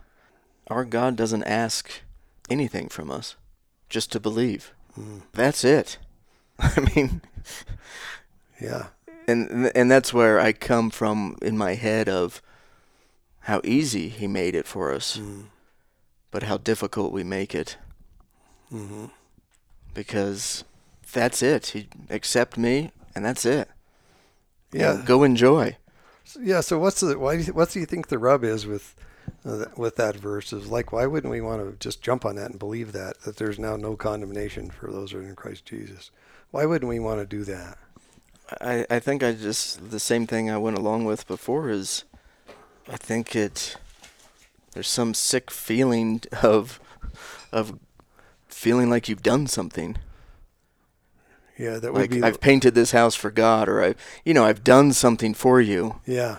[0.68, 2.02] our God doesn't ask
[2.50, 3.36] anything from us,
[3.90, 4.74] just to believe.
[5.00, 5.22] Mm.
[5.34, 5.98] That's it.
[6.60, 7.22] I mean,
[8.60, 8.88] Yeah,
[9.28, 12.42] and and that's where I come from in my head of
[13.42, 15.46] how easy He made it for us, mm.
[16.32, 17.78] but how difficult we make it.
[18.70, 19.06] hmm
[19.94, 20.64] because
[21.12, 21.68] that's it.
[21.68, 23.68] He accept me, and that's it.
[24.72, 25.02] yeah.
[25.04, 25.78] go enjoy.
[26.40, 26.62] Yeah.
[26.62, 27.38] So what's the why?
[27.38, 29.07] Do you, what do you think the rub is with th-
[29.76, 30.52] with that verse?
[30.54, 33.38] Is like why wouldn't we want to just jump on that and believe that that
[33.38, 36.12] there's now no condemnation for those who are in Christ Jesus?
[36.52, 37.78] Why wouldn't we want to do that?
[38.62, 42.04] I I think I just the same thing I went along with before is
[42.90, 43.78] I think it
[44.74, 46.80] there's some sick feeling of
[47.52, 47.80] of
[48.48, 49.98] feeling like you've done something.
[51.58, 52.22] Yeah, that would Like be.
[52.24, 56.00] I've painted this house for God or I've, you know, I've done something for you.
[56.06, 56.38] yeah,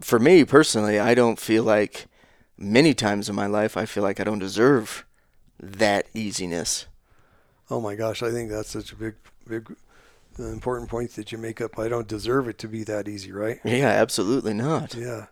[0.00, 2.06] For me personally, I don't feel like
[2.58, 5.04] many times in my life I feel like I don't deserve
[5.60, 6.86] that easiness.
[7.70, 9.14] Oh my gosh, I think that's such a big,
[9.48, 9.74] big,
[10.38, 11.78] uh, important point that you make up.
[11.78, 13.58] I don't deserve it to be that easy, right?
[13.64, 14.94] Yeah, absolutely not.
[14.94, 15.26] Yeah.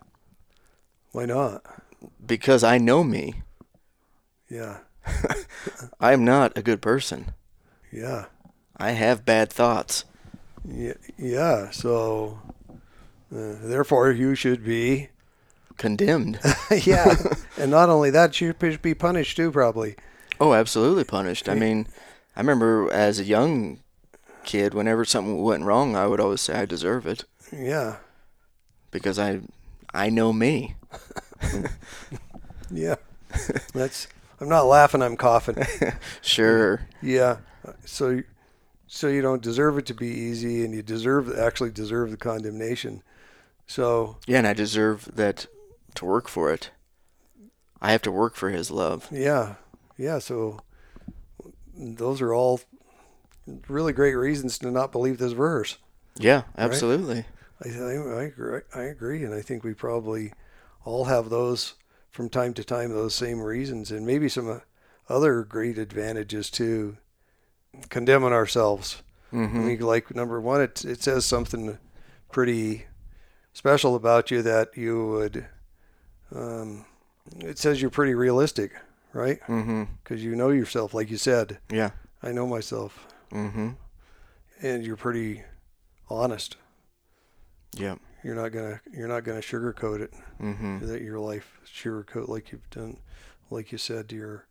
[1.12, 1.62] Why not?
[2.26, 3.42] Because I know me.
[4.48, 4.78] Yeah.
[6.00, 7.34] I'm not a good person.
[7.92, 8.26] Yeah.
[8.76, 10.04] I have bad thoughts.
[10.68, 10.94] Yeah.
[11.16, 11.70] Yeah.
[11.70, 12.40] So,
[13.32, 15.08] uh, therefore, you should be.
[15.76, 16.38] Condemned.
[16.84, 17.14] yeah.
[17.58, 19.96] and not only that, you should be punished too, probably.
[20.40, 21.48] Oh, absolutely punished.
[21.48, 21.86] I mean,
[22.36, 23.80] I remember as a young
[24.44, 27.96] kid, whenever something went wrong, I would always say I deserve it Yeah.
[28.90, 29.40] because I,
[29.92, 30.76] I know me.
[32.70, 32.96] Yeah.
[33.72, 34.08] That's.
[34.40, 35.02] I'm not laughing.
[35.02, 35.56] I'm coughing.
[36.22, 36.80] Sure.
[37.02, 37.38] Yeah.
[37.84, 38.20] So,
[38.86, 43.02] so you don't deserve it to be easy, and you deserve actually deserve the condemnation.
[43.66, 45.46] So Yeah, and I deserve that
[45.94, 46.70] to work for it.
[47.80, 49.10] I have to work for His love.
[49.10, 49.54] yeah,
[49.96, 50.18] yeah.
[50.18, 50.60] So
[51.76, 52.60] those are all
[53.68, 55.78] really great reasons to not believe this verse.
[56.18, 57.24] Yeah, absolutely.
[57.64, 58.60] I, I, I agree.
[58.74, 60.32] I agree, and I think we probably
[60.84, 61.74] all have those
[62.10, 62.90] from time to time.
[62.92, 64.58] Those same reasons, and maybe some uh,
[65.08, 66.96] other great advantages too.
[67.88, 69.02] Condemning ourselves.
[69.58, 71.78] I hmm mean, like number one, it it says something
[72.32, 72.86] pretty
[73.54, 75.46] special about you that you would.
[76.34, 76.84] Um,
[77.38, 78.72] it says you're pretty realistic,
[79.14, 79.40] right?
[79.44, 81.58] hmm Because you know yourself, like you said.
[81.70, 81.90] Yeah.
[82.22, 83.70] I know myself, Mm-hmm.
[84.62, 85.42] and you're pretty
[86.10, 86.56] honest.
[87.76, 87.96] Yeah.
[88.22, 90.12] You're not gonna you're not gonna sugarcoat it.
[90.40, 90.86] Mm-hmm.
[90.86, 92.98] That your life sugarcoat like you've done,
[93.50, 94.46] like you said, to your,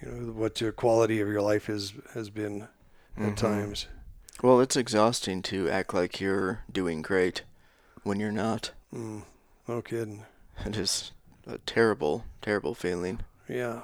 [0.00, 2.68] you know, what your quality of your life has has been
[3.16, 3.36] at Mhm.
[3.36, 3.86] times.
[4.42, 7.42] Well, it's exhausting to act like you're doing great
[8.04, 8.70] when you're not.
[8.94, 9.22] Mm,
[9.68, 10.24] no kidding.
[10.64, 11.10] It is
[11.48, 13.20] a terrible, terrible feeling.
[13.48, 13.80] Yeah.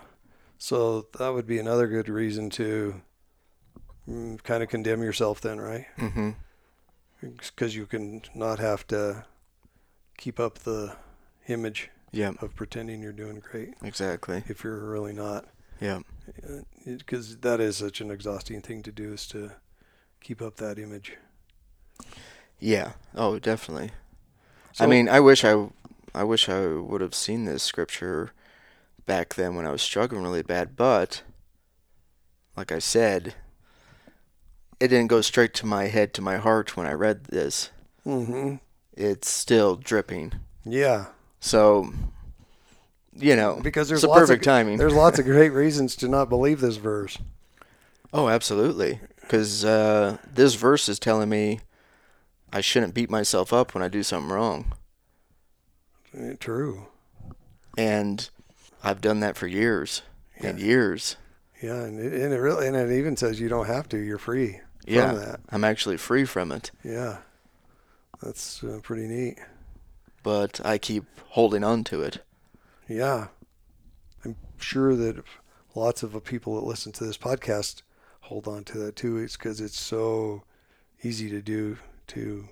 [0.59, 3.03] So that would be another good reason to
[4.09, 5.87] mm, kind of condemn yourself then, right?
[5.99, 6.31] Mm-hmm.
[7.21, 9.25] Because you can not have to
[10.17, 10.97] keep up the
[11.49, 14.45] image Yeah, of pretending you're doing great exactly.
[14.49, 15.47] if you're really not.
[15.81, 16.01] Yeah.
[16.87, 19.53] Because that is such an exhausting thing to do is to
[20.21, 21.17] keep up that image.
[22.59, 22.93] Yeah.
[23.15, 23.91] Oh, definitely.
[24.73, 25.69] So, I mean, I wish I,
[26.15, 28.33] I wish I would have seen this scripture
[29.07, 30.77] back then when I was struggling really bad.
[30.77, 31.23] But,
[32.57, 33.35] like I said,
[34.79, 37.71] it didn't go straight to my head to my heart when I read this.
[38.05, 38.57] hmm
[38.97, 40.33] It's still dripping.
[40.65, 41.07] yeah,
[41.41, 41.93] So,
[43.15, 44.79] you know, because there's lots perfect of timing.
[44.79, 47.19] there's lots of great reasons to not believe this verse.
[48.13, 49.01] Oh, absolutely.
[49.21, 51.61] Because uh, this verse is telling me
[52.53, 54.73] I shouldn't beat myself up when I do something wrong.
[56.17, 56.87] Eh, True.
[57.79, 58.29] And
[58.83, 60.03] I've done that for years
[60.39, 61.17] and years.
[61.63, 63.99] Yeah, and it, and it really and it even says you don't have to.
[63.99, 65.13] You're free Yeah.
[65.13, 65.41] that.
[65.51, 66.71] I'm actually free from it.
[66.83, 67.19] Yeah,
[68.23, 69.39] that's uh, pretty neat.
[70.23, 72.25] But I keep holding on to it.
[72.89, 73.29] Yeah,
[74.25, 75.23] I'm sure that
[75.75, 77.83] lots of people that listen to this podcast
[78.23, 79.19] hold on to that too.
[79.19, 80.43] It's because it's so
[81.03, 81.77] easy to do
[82.15, 82.49] to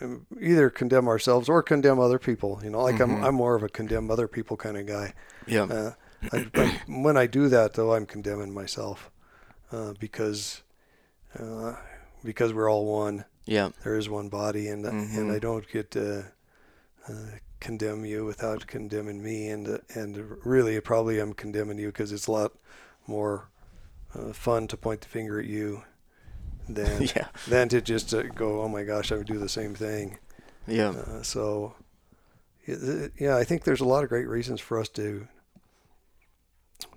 [0.00, 2.60] um, either condemn ourselves or condemn other people.
[2.64, 3.18] You know, like Mhm.
[3.18, 5.14] I'm I'm more of a condemn other people kind of guy.
[5.46, 5.64] Yeah.
[5.64, 5.92] Uh,
[6.32, 9.10] I, but when I do that, though, I'm condemning myself
[9.72, 10.62] uh, because
[11.38, 11.74] uh,
[12.24, 13.24] because we're all one.
[13.46, 13.70] Yeah.
[13.84, 15.34] There is one body, and and Mhm.
[15.34, 16.32] I don't get to
[17.08, 17.12] uh,
[17.60, 22.26] condemn you without condemning me, and uh, and really, probably I'm condemning you because it's
[22.26, 22.52] a lot
[23.06, 23.48] more
[24.14, 25.82] uh, fun to point the finger at you
[26.68, 27.28] than yeah.
[27.48, 30.18] than to just uh, go, oh my gosh, I would do the same thing.
[30.66, 30.90] Yeah.
[30.90, 31.74] Uh, so,
[32.66, 35.26] it- it- yeah, I think there's a lot of great reasons for us to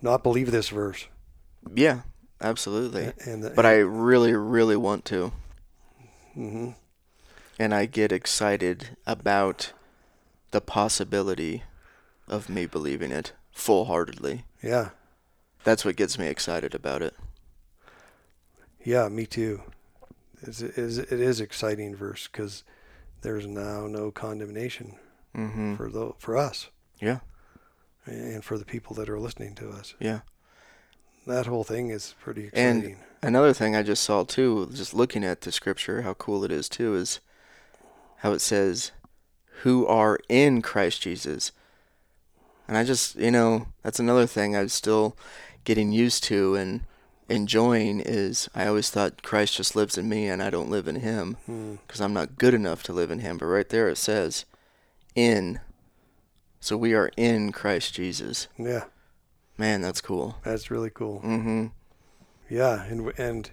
[0.01, 1.07] not believe this verse.
[1.73, 2.01] Yeah.
[2.41, 3.13] Absolutely.
[3.25, 5.31] And But I really, really want to.
[6.37, 6.71] Mm-hmm.
[7.57, 9.71] And I get excited about
[10.51, 11.63] the possibility
[12.27, 14.43] of me believing it full heartedly.
[14.61, 14.89] yeah,
[15.63, 17.15] That's what gets me excited about it.
[18.83, 19.61] Yeah, me too.
[20.41, 22.63] It's, it is it is exciting verse because
[23.21, 24.95] there's now no condemnation
[25.35, 25.75] Mm-hmm.
[25.75, 26.69] for the for us.
[27.01, 27.19] Yeah.
[28.05, 29.95] and for the people that are listening to us.
[29.99, 30.19] Yeah.
[31.25, 32.83] That whole thing is pretty exciting.
[32.83, 36.51] And- Another thing I just saw too, just looking at the scripture, how cool it
[36.51, 37.21] is too, is
[38.17, 38.91] how it says,
[39.61, 41.53] who are in Christ Jesus.
[42.67, 45.15] And I just, you know, that's another thing I'm still
[45.63, 46.81] getting used to and
[47.29, 50.97] enjoying is I always thought Christ just lives in me and I don't live in
[50.97, 51.37] him
[51.85, 53.37] because I'm not good enough to live in him.
[53.37, 54.45] But right there it says
[55.15, 55.59] in.
[56.59, 58.47] So we are in Christ Jesus.
[58.57, 58.85] Yeah,
[59.57, 60.37] Man, that's cool.
[60.43, 61.19] that's really cool.
[61.21, 61.67] Mm-hmm.
[62.49, 63.51] Yeah, and and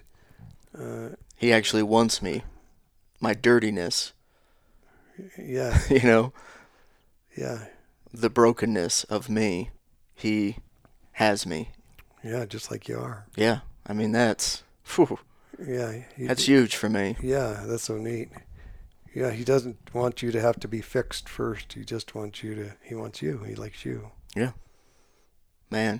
[0.77, 2.43] uh, He actually wants me.
[3.19, 4.13] My dirtiness,
[5.37, 6.33] yeah, you know,
[7.37, 7.65] yeah,
[8.13, 9.71] the brokenness of me.
[10.15, 10.57] He
[11.13, 11.71] has me.
[12.23, 13.25] Yeah, just like you are.
[13.35, 13.59] Yeah.
[13.85, 15.19] I mean, that's phew,
[15.65, 17.15] Yeah, he, that's huge for me.
[17.21, 18.29] yeah, that's so neat.
[19.13, 21.73] Yeah, he doesn't want you to have to be fixed first.
[21.73, 22.73] He just wants you to.
[22.81, 23.39] He wants you.
[23.39, 24.11] He likes you.
[24.35, 24.51] Yeah.
[25.69, 25.99] Man.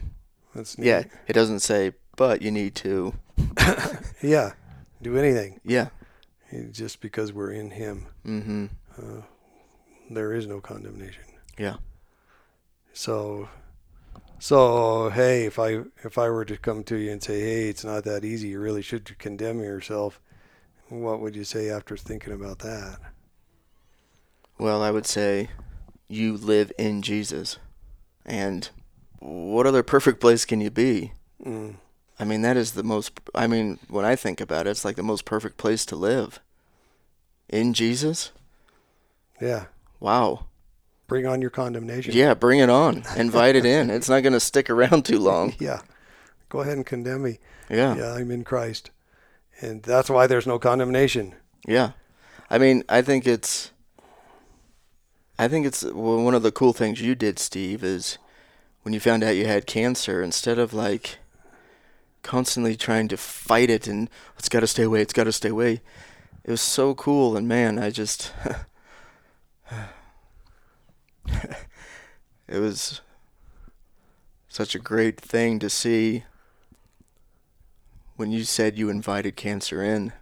[0.55, 0.88] That's neat.
[0.88, 1.03] Yeah.
[1.27, 3.13] It doesn't say, but you need to.
[4.21, 4.51] yeah.
[5.01, 5.60] Do anything.
[5.65, 5.89] Yeah.
[6.49, 8.65] He- Just because we're in Him, Mm-hmm.
[8.97, 9.21] uh,
[10.10, 11.23] there is no condemnation.
[11.57, 11.77] Yeah.
[12.93, 13.49] So,
[14.41, 17.86] so hey, if I if I were to come to you and say, hey, it's
[17.86, 18.47] not that easy.
[18.49, 20.19] You really should condemn yourself.
[20.89, 22.97] What would you say after thinking about that?
[24.58, 25.49] Well, I would say
[26.08, 27.60] you live in Jesus.
[28.25, 28.67] And
[29.19, 31.13] what other perfect place can you be?
[31.45, 31.75] Mm,
[32.19, 34.95] I mean, that is the most, I mean, when I think about it, it's like
[34.95, 36.39] the most perfect place to live.
[37.47, 38.32] In Jesus?
[39.39, 39.65] yeah.
[39.99, 40.45] Wow.
[41.12, 42.13] Bring on your condemnation.
[42.15, 43.04] Yeah, bring it on.
[43.17, 43.89] Invite it in.
[43.89, 45.54] It's not going to stick around too long.
[45.60, 45.82] Yeah.
[46.47, 47.39] Go ahead and condemn me.
[47.69, 47.95] Yeah.
[47.95, 48.91] Yeah, I'm in Christ.
[49.60, 51.36] And that's why there's no condemnation.
[51.67, 51.91] Yeah.
[52.50, 53.71] I mean, I think it's
[55.38, 58.17] I think it's one of the cool things you did, Steve, is
[58.84, 61.17] when you found out you had cancer instead of like
[62.24, 65.50] constantly trying to fight it and it's got to stay away, it's got to stay
[65.50, 65.82] away.
[66.45, 68.32] It was so cool and man, I just
[72.47, 73.01] it was
[74.47, 76.23] such a great thing to see
[78.15, 80.13] when you said you invited cancer in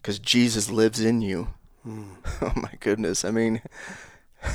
[0.00, 1.48] because Jesus lives in you.
[1.86, 2.16] Mm.
[2.42, 3.24] Oh my goodness.
[3.24, 3.62] I mean,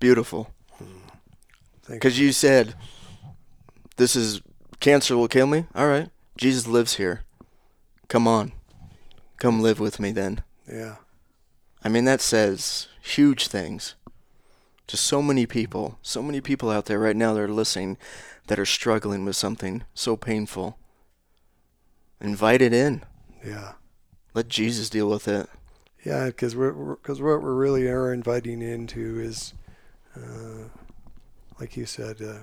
[0.00, 0.50] beautiful.
[1.88, 2.74] Because you said,
[3.96, 4.40] this is
[4.80, 5.66] cancer will kill me.
[5.74, 6.10] All right.
[6.36, 7.22] Jesus lives here.
[8.08, 8.52] Come on.
[9.38, 10.42] Come live with me then.
[10.70, 10.96] Yeah.
[11.84, 13.94] I mean, that says huge things
[14.86, 15.98] to so many people.
[16.02, 17.96] So many people out there right now that are listening
[18.46, 20.78] that are struggling with something so painful.
[22.20, 23.04] Invite it in.
[23.44, 23.72] Yeah.
[24.34, 25.48] Let Jesus deal with it.
[26.04, 29.54] Yeah, because we're because what we're really are inviting into is,
[30.16, 30.68] uh,
[31.58, 32.38] like you said, uh,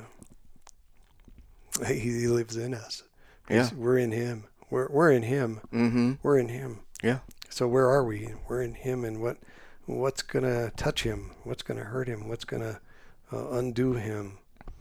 [1.86, 3.04] he, he lives in us.
[3.50, 3.70] Yeah.
[3.76, 4.46] we're in Him.
[4.70, 5.62] We're we're in Him.
[5.72, 6.14] Mm-hmm.
[6.24, 6.80] We're in Him.
[7.02, 7.20] Yeah.
[7.50, 8.34] So where are we?
[8.50, 9.38] We're in Him, and what
[9.86, 11.32] what's gonna touch Him?
[11.44, 12.28] What's gonna hurt Him?
[12.30, 12.80] What's gonna
[13.32, 14.38] uh, undo Him?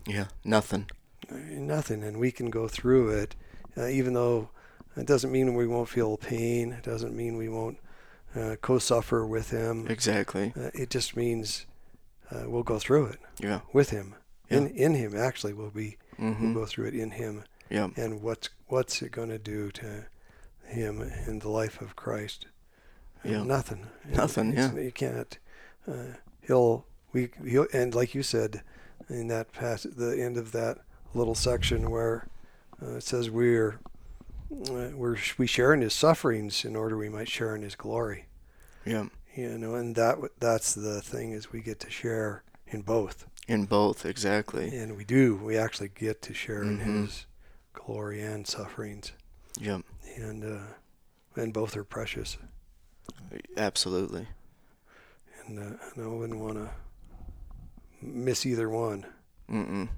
[0.07, 0.27] Yeah.
[0.45, 0.89] Nothing.
[1.31, 3.37] Nothing, and we can go through it,
[3.77, 4.51] uh, even though
[4.97, 6.73] it doesn't mean we won't feel pain.
[6.73, 7.79] It doesn't mean we won't
[8.37, 9.87] uh, co-suffer with Him.
[9.89, 10.53] Exactly.
[10.57, 11.67] Uh, it just means
[12.31, 13.61] uh, we'll go through it Yeah.
[13.73, 14.15] with him.
[14.51, 14.59] Yeah.
[14.59, 16.45] In in him, actually, we'll be Mm-hmm.
[16.53, 17.45] we'll go through it in him.
[17.71, 17.89] Yeah.
[17.97, 20.07] And what's what's it going to do to
[20.67, 22.47] him in the life of Christ?
[23.25, 23.43] Yeah.
[23.45, 23.87] Nothing.
[24.09, 25.39] Nothing, It's- You can't.
[25.87, 28.63] Uh, he'll we he'll and like you said
[29.09, 30.79] in that pass the end of that
[31.15, 32.27] little section where
[32.83, 33.79] uh, it says we're
[34.71, 38.27] uh, we're we share in his sufferings in order we might share in his glory
[38.85, 39.07] Yeah.
[39.35, 43.65] you know and that that's the thing is we get to share in both In
[43.67, 44.75] both, exactly.
[44.77, 46.81] and we do we actually get to share Mhm.
[46.81, 47.27] in his
[47.73, 49.13] glory and sufferings
[49.59, 49.81] Yeah.
[50.17, 50.63] and uh
[51.35, 52.37] and both are precious
[53.57, 54.27] Absolutely.
[55.47, 56.71] and uh, and I wouldn't want to
[58.01, 59.07] miss either one
[59.51, 59.89] Mm-mm.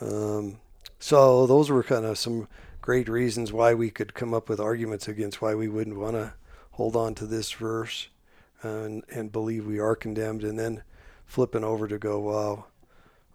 [0.00, 0.58] um
[0.98, 2.48] so those were kind of some
[2.80, 6.32] great reasons why we could come up with arguments against why we wouldn't want to
[6.72, 8.08] hold on to this verse
[8.62, 10.82] and and believe we are condemned and then
[11.26, 12.64] flipping over to go wow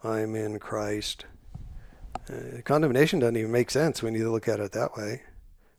[0.03, 1.25] i'm in christ
[2.29, 5.21] uh, condemnation doesn't even make sense when you look at it that way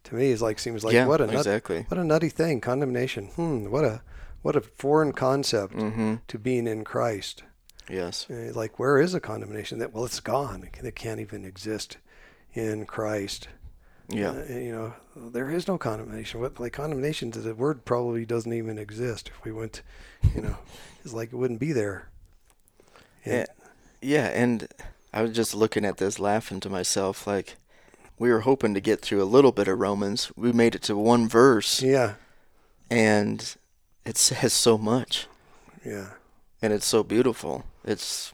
[0.05, 1.07] to me is like seems like yeah.
[1.07, 1.85] what a nut, exactly.
[1.89, 4.03] what a nutty thing condemnation hmm what a
[4.43, 6.17] what a foreign concept Mm-hmm.
[6.29, 7.43] to being in christ
[7.91, 8.27] Yes.
[8.31, 11.99] uh, like where is a condemnation that well it's gone it can't even exist
[12.55, 13.49] in christ
[14.09, 14.31] Yeah.
[14.31, 14.95] uh, you know,
[15.33, 16.41] there is no condemnation.
[16.41, 17.31] What like condemnation?
[17.31, 19.31] The word probably doesn't even exist.
[19.35, 19.81] If we went,
[20.35, 20.57] you know,
[21.05, 22.09] it's like it wouldn't be there.
[23.25, 23.47] Yeah.
[24.03, 24.27] Yeah.
[24.27, 24.69] And
[25.13, 27.57] I was just looking at this, laughing to myself, like
[28.25, 30.33] we were hoping to get through a little bit of Romans.
[30.35, 32.15] We made it to one verse, yeah,
[32.91, 33.55] and
[34.07, 35.27] it says so much,
[35.85, 36.13] Yeah.
[36.63, 37.67] and it's so beautiful.
[37.85, 38.33] It's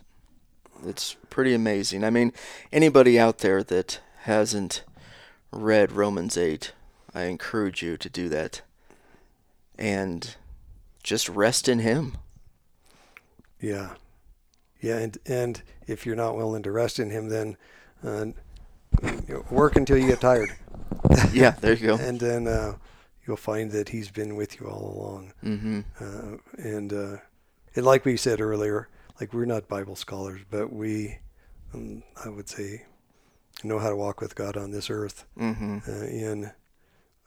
[0.87, 2.05] it's pretty amazing.
[2.05, 2.33] I mean,
[2.71, 4.85] anybody out there that hasn't
[5.51, 6.71] read Romans 8,
[7.13, 8.63] I encourage you to do that.
[9.77, 10.37] And
[11.03, 12.17] just rest in him.
[13.61, 13.95] Yeah.
[14.81, 17.57] Yeah, and and if you're not willing to rest in Him, then
[18.05, 18.27] uh,
[19.51, 20.51] work until you get tired,
[21.33, 21.95] Yeah, there you go.
[21.97, 22.75] and then uh,
[23.27, 25.33] you'll find that He's been with you all along.
[25.43, 25.85] Mhm.
[26.01, 27.17] Uh, and uh,
[27.75, 28.89] and like we said earlier,
[29.21, 31.19] like we're not Bible scholars, but we,
[31.75, 32.85] um, I would say,
[33.63, 35.87] know how to walk with God on this earth Mhm.
[35.89, 36.53] uh, in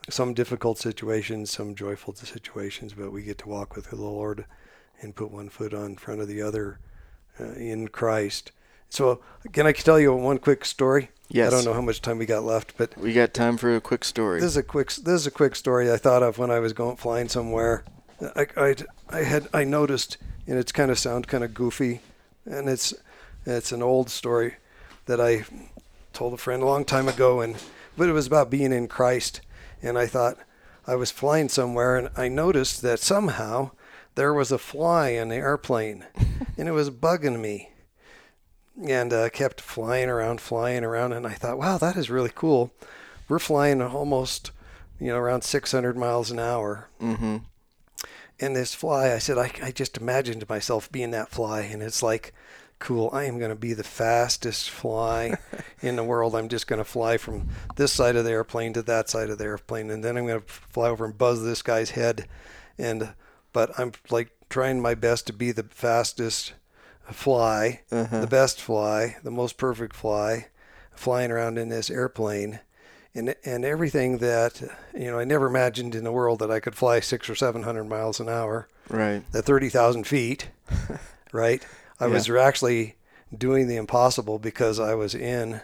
[0.09, 4.45] some difficult situations, some joyful situations, but we get to walk with the Lord
[5.01, 6.79] and put one foot on front of the other
[7.39, 8.51] uh, in Christ.
[8.93, 9.21] So,
[9.53, 11.09] can I tell you one quick story?
[11.27, 11.51] Yes.
[11.51, 13.81] I don't know how much time we got left, but We got time for a
[13.81, 14.39] quick story.
[14.39, 16.73] this is a quick this is a quick story I thought of when I was
[16.73, 17.83] going flying somewhere.
[18.35, 18.75] I I,
[19.09, 22.01] I had I noticed, and it's kind of sound kind of goofy,
[22.45, 22.93] and it's
[23.47, 24.57] it's an old story
[25.07, 25.45] that I
[26.13, 27.55] told a friend a long time ago, and
[27.97, 29.41] but it was about being in Christ,
[29.81, 30.37] and I thought
[30.85, 33.71] I was flying somewhere, and I noticed that somehow
[34.13, 36.05] there was a fly in the airplane,
[36.59, 37.71] and it was bugging me
[38.81, 41.13] and uh, kept flying around, flying around.
[41.13, 42.71] And I thought, wow, that is really cool.
[43.27, 44.51] We're flying almost,
[44.99, 46.89] you know, around 600 miles an hour.
[47.01, 47.43] Mhm.
[48.39, 51.61] And this fly, I said, I, I just imagined myself being that fly.
[51.61, 52.33] And it's like,
[52.79, 55.37] cool, I am going to be the fastest fly
[55.81, 56.35] in the world.
[56.35, 59.37] I'm just going to fly from this side of the airplane to that side of
[59.37, 59.89] the airplane.
[59.89, 62.27] And then I'm going to fly over and buzz this guy's head.
[62.77, 63.13] And,
[63.53, 66.53] but I'm like trying my best to be the fastest
[67.11, 70.47] fly, the best fly, the most perfect fly,
[70.95, 72.59] flying around in this airplane,
[73.15, 74.61] and and everything that
[74.95, 77.63] you know I never imagined in the world that I could fly six or seven
[77.63, 79.23] hundred miles an hour Right.
[79.33, 80.49] at thirty thousand feet,
[81.31, 81.65] right?
[81.99, 82.95] I was actually
[83.35, 85.61] doing the impossible because I was in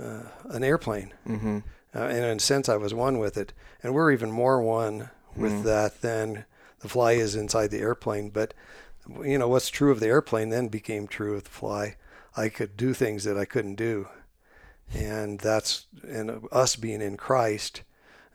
[0.00, 1.62] uh, an airplane, Mhm.
[1.94, 5.10] uh, and in a sense I was one with it, and we're even more one
[5.34, 6.44] with that than
[6.80, 8.30] the fly is inside the airplane.
[8.30, 8.54] But
[9.22, 11.96] you know what's true of the airplane then became true of the fly.
[12.36, 14.08] I could do things that I couldn't do,
[14.94, 17.82] and that's and us being in Christ.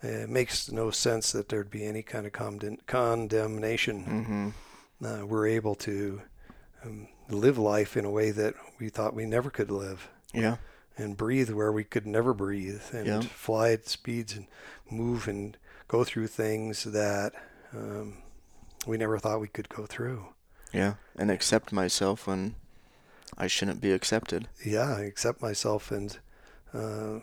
[0.03, 4.53] It makes no sense that there'd be any kind of condemn- condemnation.
[5.01, 5.22] Mhm.
[5.22, 6.22] Uh, we're able to
[6.84, 10.57] um, live life in a way that we thought we never could live Yeah.
[10.97, 13.22] and breathe where we could never breathe and Yeah.
[13.22, 14.47] fly at speeds and
[14.89, 15.55] move and
[15.88, 17.34] go through things that
[17.74, 18.24] um,
[18.88, 20.26] we never thought we could go through.
[20.74, 20.93] Yeah.
[21.17, 22.55] And accept myself when
[23.38, 24.47] I shouldn't be accepted.
[24.65, 26.17] Yeah, I accept myself and
[26.74, 27.19] uh,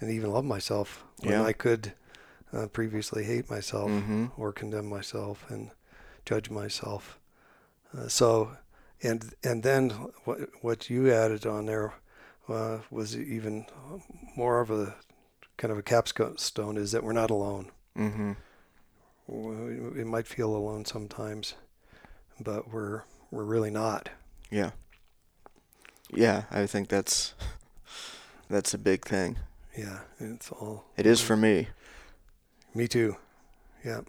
[0.00, 1.44] and even love myself when Yeah.
[1.44, 1.92] I could
[2.52, 4.30] uh, previously hate myself Mhm.
[4.36, 5.70] or condemn myself and
[6.24, 7.18] judge myself.
[7.96, 8.56] Uh, so,
[9.02, 9.90] and and then
[10.24, 11.94] what what you added on there
[12.48, 13.66] uh, was even
[14.36, 14.94] more of a
[15.56, 17.70] kind of a capstone is that we're not alone.
[17.96, 18.36] Mhm.
[19.26, 21.54] We, we might feel alone sometimes,
[22.40, 24.08] but we're we're really not.
[24.50, 24.70] Yeah.
[26.10, 27.34] Yeah, I think that's
[28.50, 29.38] that's a big thing.
[29.76, 30.84] Yeah, it's all.
[30.96, 31.68] It is for me,
[32.74, 33.16] Me too.
[33.84, 34.00] Yeah.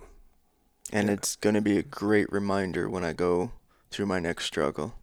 [0.91, 1.13] and Yeah.
[1.13, 3.51] it's going to be a great reminder when I go
[3.91, 4.95] through my next struggle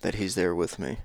[0.00, 0.98] that he's there with me.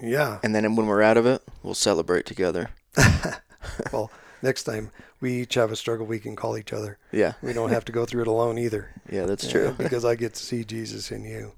[0.00, 0.40] Yeah.
[0.42, 2.70] And then when we're out of it, we'll celebrate together.
[3.92, 4.10] well,
[4.44, 4.90] next time
[5.20, 6.98] we each have a struggle, we can call each other.
[7.10, 7.32] Yeah.
[7.42, 8.90] We don't have to go through it alone either.
[9.10, 9.74] Yeah, that's Yeah, true.
[9.78, 11.52] because I get to see Jesus in you.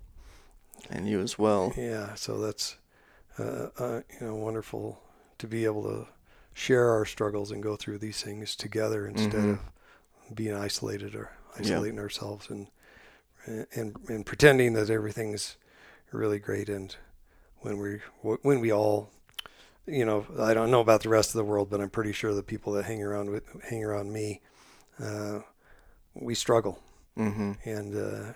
[0.91, 1.72] and you as well.
[1.76, 2.14] Yeah.
[2.14, 2.76] So that's,
[3.39, 5.01] uh, uh, you know, wonderful
[5.39, 6.07] to be able to
[6.55, 9.53] share our struggles and go through these things together instead Mhm.
[10.30, 12.68] of being isolated or isolating ourselves and,
[13.74, 15.57] and and pretending that everything's
[16.12, 16.97] really great and
[17.61, 18.01] when we
[18.43, 19.11] when we all
[19.87, 22.34] you know I don't know about the rest of the world but I'm pretty sure
[22.34, 24.41] the people that hang around with hang around me
[25.03, 25.41] uh,
[26.14, 26.80] we struggle
[27.18, 27.53] Mm-hmm.
[27.64, 28.32] and uh,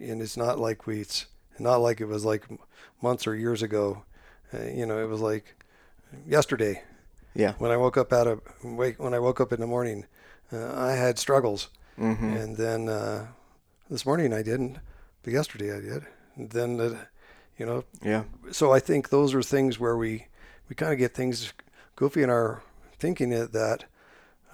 [0.00, 1.26] and it's not like we it's
[1.58, 2.44] not like it was like
[3.02, 4.04] months or years ago
[4.54, 5.56] uh, you know it was like
[6.26, 6.82] yesterday
[7.34, 7.54] Yeah.
[7.58, 10.06] when I woke up out of wake when I woke up in the morning
[10.52, 11.68] uh, I had struggles
[11.98, 12.32] Mm-hmm.
[12.32, 13.26] and then uh,
[13.90, 14.78] this morning I didn't,
[15.22, 16.06] but yesterday I did.
[16.36, 17.04] And then, uh,
[17.58, 18.24] you know, Yeah.
[18.50, 20.26] so I think those are things where we
[20.72, 21.52] we kind of get things
[21.96, 22.62] goofy in our
[22.98, 23.84] thinking that, that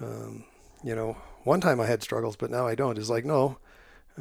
[0.01, 0.43] um,
[0.83, 1.15] you know,
[1.45, 2.97] one time I had struggles, but now I don't.
[2.97, 3.57] It's like no,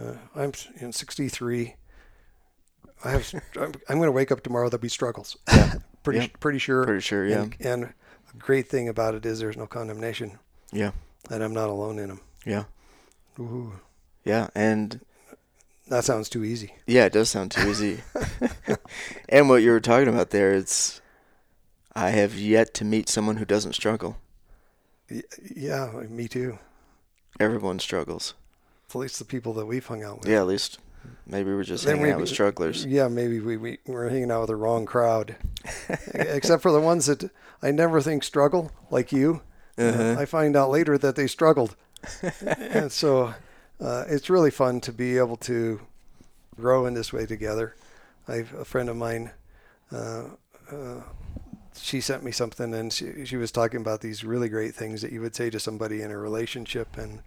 [0.00, 1.74] uh, I'm in 63.
[3.04, 3.34] I have.
[3.60, 4.68] I'm, I'm going to wake up tomorrow.
[4.68, 5.36] There'll be struggles.
[6.04, 6.26] pretty Yeah.
[6.38, 6.84] pretty sure.
[6.84, 7.42] Pretty sure, yeah.
[7.42, 10.38] And, and the great thing about it is there's no condemnation,
[10.72, 10.92] Yeah.
[11.32, 12.20] and I'm not alone in them.
[12.46, 12.64] Yeah.
[13.40, 13.72] Ooh,
[14.24, 14.50] Yeah.
[14.54, 15.00] And
[15.88, 16.74] that sounds too easy.
[16.86, 18.02] yeah, it does sound too easy.
[19.28, 21.00] and what you were talking about there, it's
[21.98, 24.18] I have yet to meet someone who doesn't struggle.
[25.56, 26.60] Yeah, me too.
[27.40, 28.34] Everyone struggles.
[28.90, 30.28] At least the people that we've hung out with.
[30.28, 30.78] Yeah, at least
[31.26, 32.84] maybe we're just Then hanging out with strugglers.
[32.84, 35.34] Yeah, maybe we, we we're hanging out with the wrong crowd,
[36.14, 37.32] except for the ones that
[37.62, 39.42] I never think struggle, like you.
[39.76, 40.14] Uh-huh.
[40.16, 41.74] I find out later that they struggled,
[42.46, 43.34] and so
[43.80, 45.80] uh, it's really fun to be able to
[46.54, 47.74] grow in this way together.
[48.28, 49.32] I've a friend of mine.
[49.90, 50.24] Uh,
[50.70, 51.00] uh,
[51.80, 55.12] she sent me something, and she she was talking about these really great things that
[55.12, 57.20] you would say to somebody in a relationship, and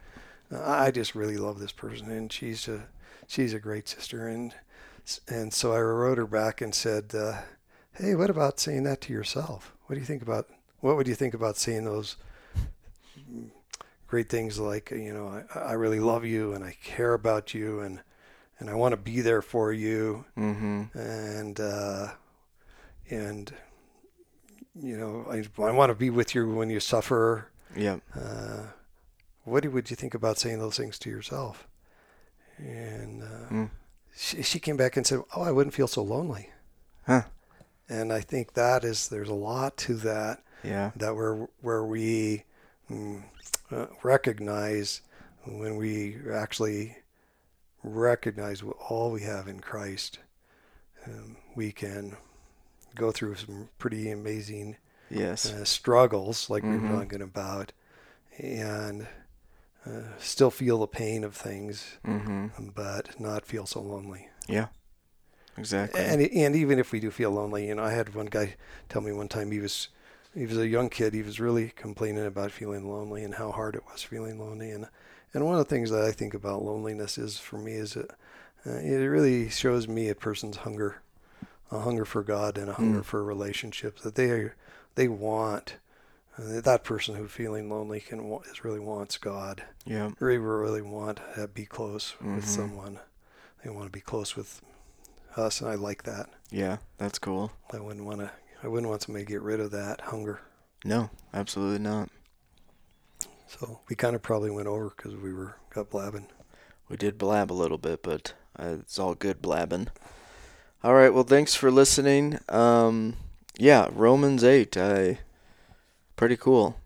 [0.51, 2.87] uh, I just really love this person, and she's a
[3.27, 4.53] she's a great sister, and
[5.27, 7.41] and so I wrote her back and said, uh,
[7.93, 9.73] "Hey, what about saying that to yourself?
[9.87, 10.47] What do you think about
[10.79, 12.15] what would you think about saying those
[14.07, 17.79] great things like you know I, I really love you and I care about you
[17.79, 17.99] and
[18.59, 20.97] and I want to be there for you Mm-hmm.
[20.97, 22.07] and uh,
[23.09, 23.53] and
[24.75, 27.97] you know I, I want to be with you when you suffer." Yeah.
[28.15, 28.63] Uh,
[29.43, 31.67] what would you think about saying those things to yourself?
[32.57, 33.69] And uh, Mm.
[34.15, 36.49] she, she came back and said, "Oh, I wouldn't feel so lonely."
[37.07, 37.23] Huh.
[37.89, 40.91] And I think that is there's a lot to that Yeah.
[40.95, 42.43] that where where we
[42.89, 43.23] mm,
[43.71, 45.01] uh, recognize
[45.45, 46.97] when we actually
[47.83, 50.19] recognize all we have in Christ,
[51.05, 52.15] um, we can
[52.95, 54.77] go through some pretty amazing
[55.09, 55.51] Yes.
[55.51, 56.81] uh, struggles like we Mhm.
[56.89, 57.73] were talking about
[58.37, 59.07] and
[59.85, 62.69] uh, still feel the pain of things Mm-hmm.
[62.75, 64.67] but not feel so lonely Yeah.
[65.57, 66.01] Exactly.
[66.05, 68.55] and and even if we do feel lonely you know i had one guy
[68.89, 69.89] tell me one time he was
[70.33, 73.75] he was a young kid he was really complaining about feeling lonely and how hard
[73.75, 74.87] it was feeling lonely and
[75.33, 78.11] and one of the things that i think about loneliness is for me is that
[78.65, 81.01] uh, it really shows me a person's hunger
[81.71, 83.05] a hunger for god and a hunger Mm.
[83.05, 84.51] for relationships that they
[84.95, 85.77] they want
[86.37, 88.19] uh, that person who's feeling lonely can
[88.51, 90.11] is really wants god yeah.
[90.19, 92.55] really really want to be close with Mhm.
[92.57, 92.99] someone
[93.63, 94.61] they want to be close with
[95.37, 96.77] us and i like that Yeah.
[96.97, 97.53] That's cool.
[97.71, 98.31] I wouldn't want to.
[98.61, 100.41] I wouldn't want somebody to get rid of that hunger.
[100.83, 102.09] No, absolutely not.
[103.47, 106.27] So we kind of probably went over because we were got blabbing.
[106.89, 109.87] We did blab a little bit, but uh, it's all good blabbing.
[110.83, 111.13] All right.
[111.13, 112.39] Well, thanks for listening.
[112.49, 113.15] Um,
[113.57, 114.75] yeah, Romans eight.
[114.77, 115.19] I
[116.15, 116.77] pretty cool.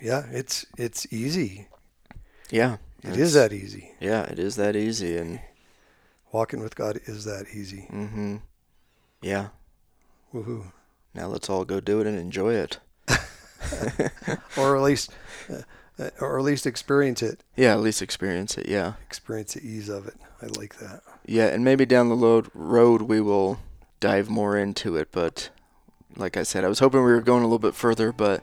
[0.00, 1.68] Yeah, it's it's easy.
[2.50, 2.76] Yeah.
[3.02, 3.94] It is that easy.
[4.00, 5.40] Yeah, it is that easy, and
[6.30, 7.88] Walking with God is that easy.
[7.92, 8.36] mm-hmm.
[9.20, 9.48] Yeah.
[10.32, 10.72] Woohoo!
[11.14, 12.78] Now let's all go do it and enjoy it.
[14.56, 15.12] Or at least,
[15.50, 17.42] uh, or at least experience it.
[17.56, 18.68] Yeah, at least experience it.
[18.68, 18.94] Yeah.
[19.06, 20.14] Experience the ease of it.
[20.42, 21.02] I like that.
[21.26, 23.60] Yeah, and maybe down the road, road we will
[24.00, 25.08] dive more into it.
[25.12, 25.50] But
[26.16, 28.42] like I said, I was hoping we were going a little bit further, but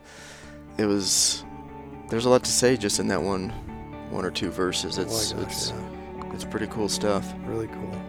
[0.78, 1.44] it was
[2.08, 3.50] there's a lot to say just in that one,
[4.10, 4.98] one or two verses.
[4.98, 6.34] It's oh gosh, it's yeah.
[6.34, 7.32] it's pretty cool stuff.
[7.44, 8.02] really cool.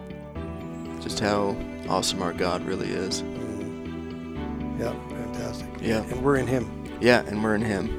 [1.00, 1.56] Just how
[1.88, 3.22] awesome our God really is.
[3.22, 4.80] Mm.
[4.80, 5.68] Yeah, fantastic.
[5.80, 6.02] Yeah.
[6.02, 6.98] and we're in Him.
[7.00, 7.98] Yeah, and we're in Him.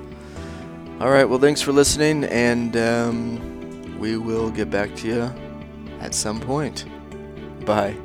[1.00, 1.26] All right.
[1.26, 5.43] Well, thanks for listening, and um, we will get back to you
[6.04, 6.86] at some point.
[7.66, 7.96] Bye.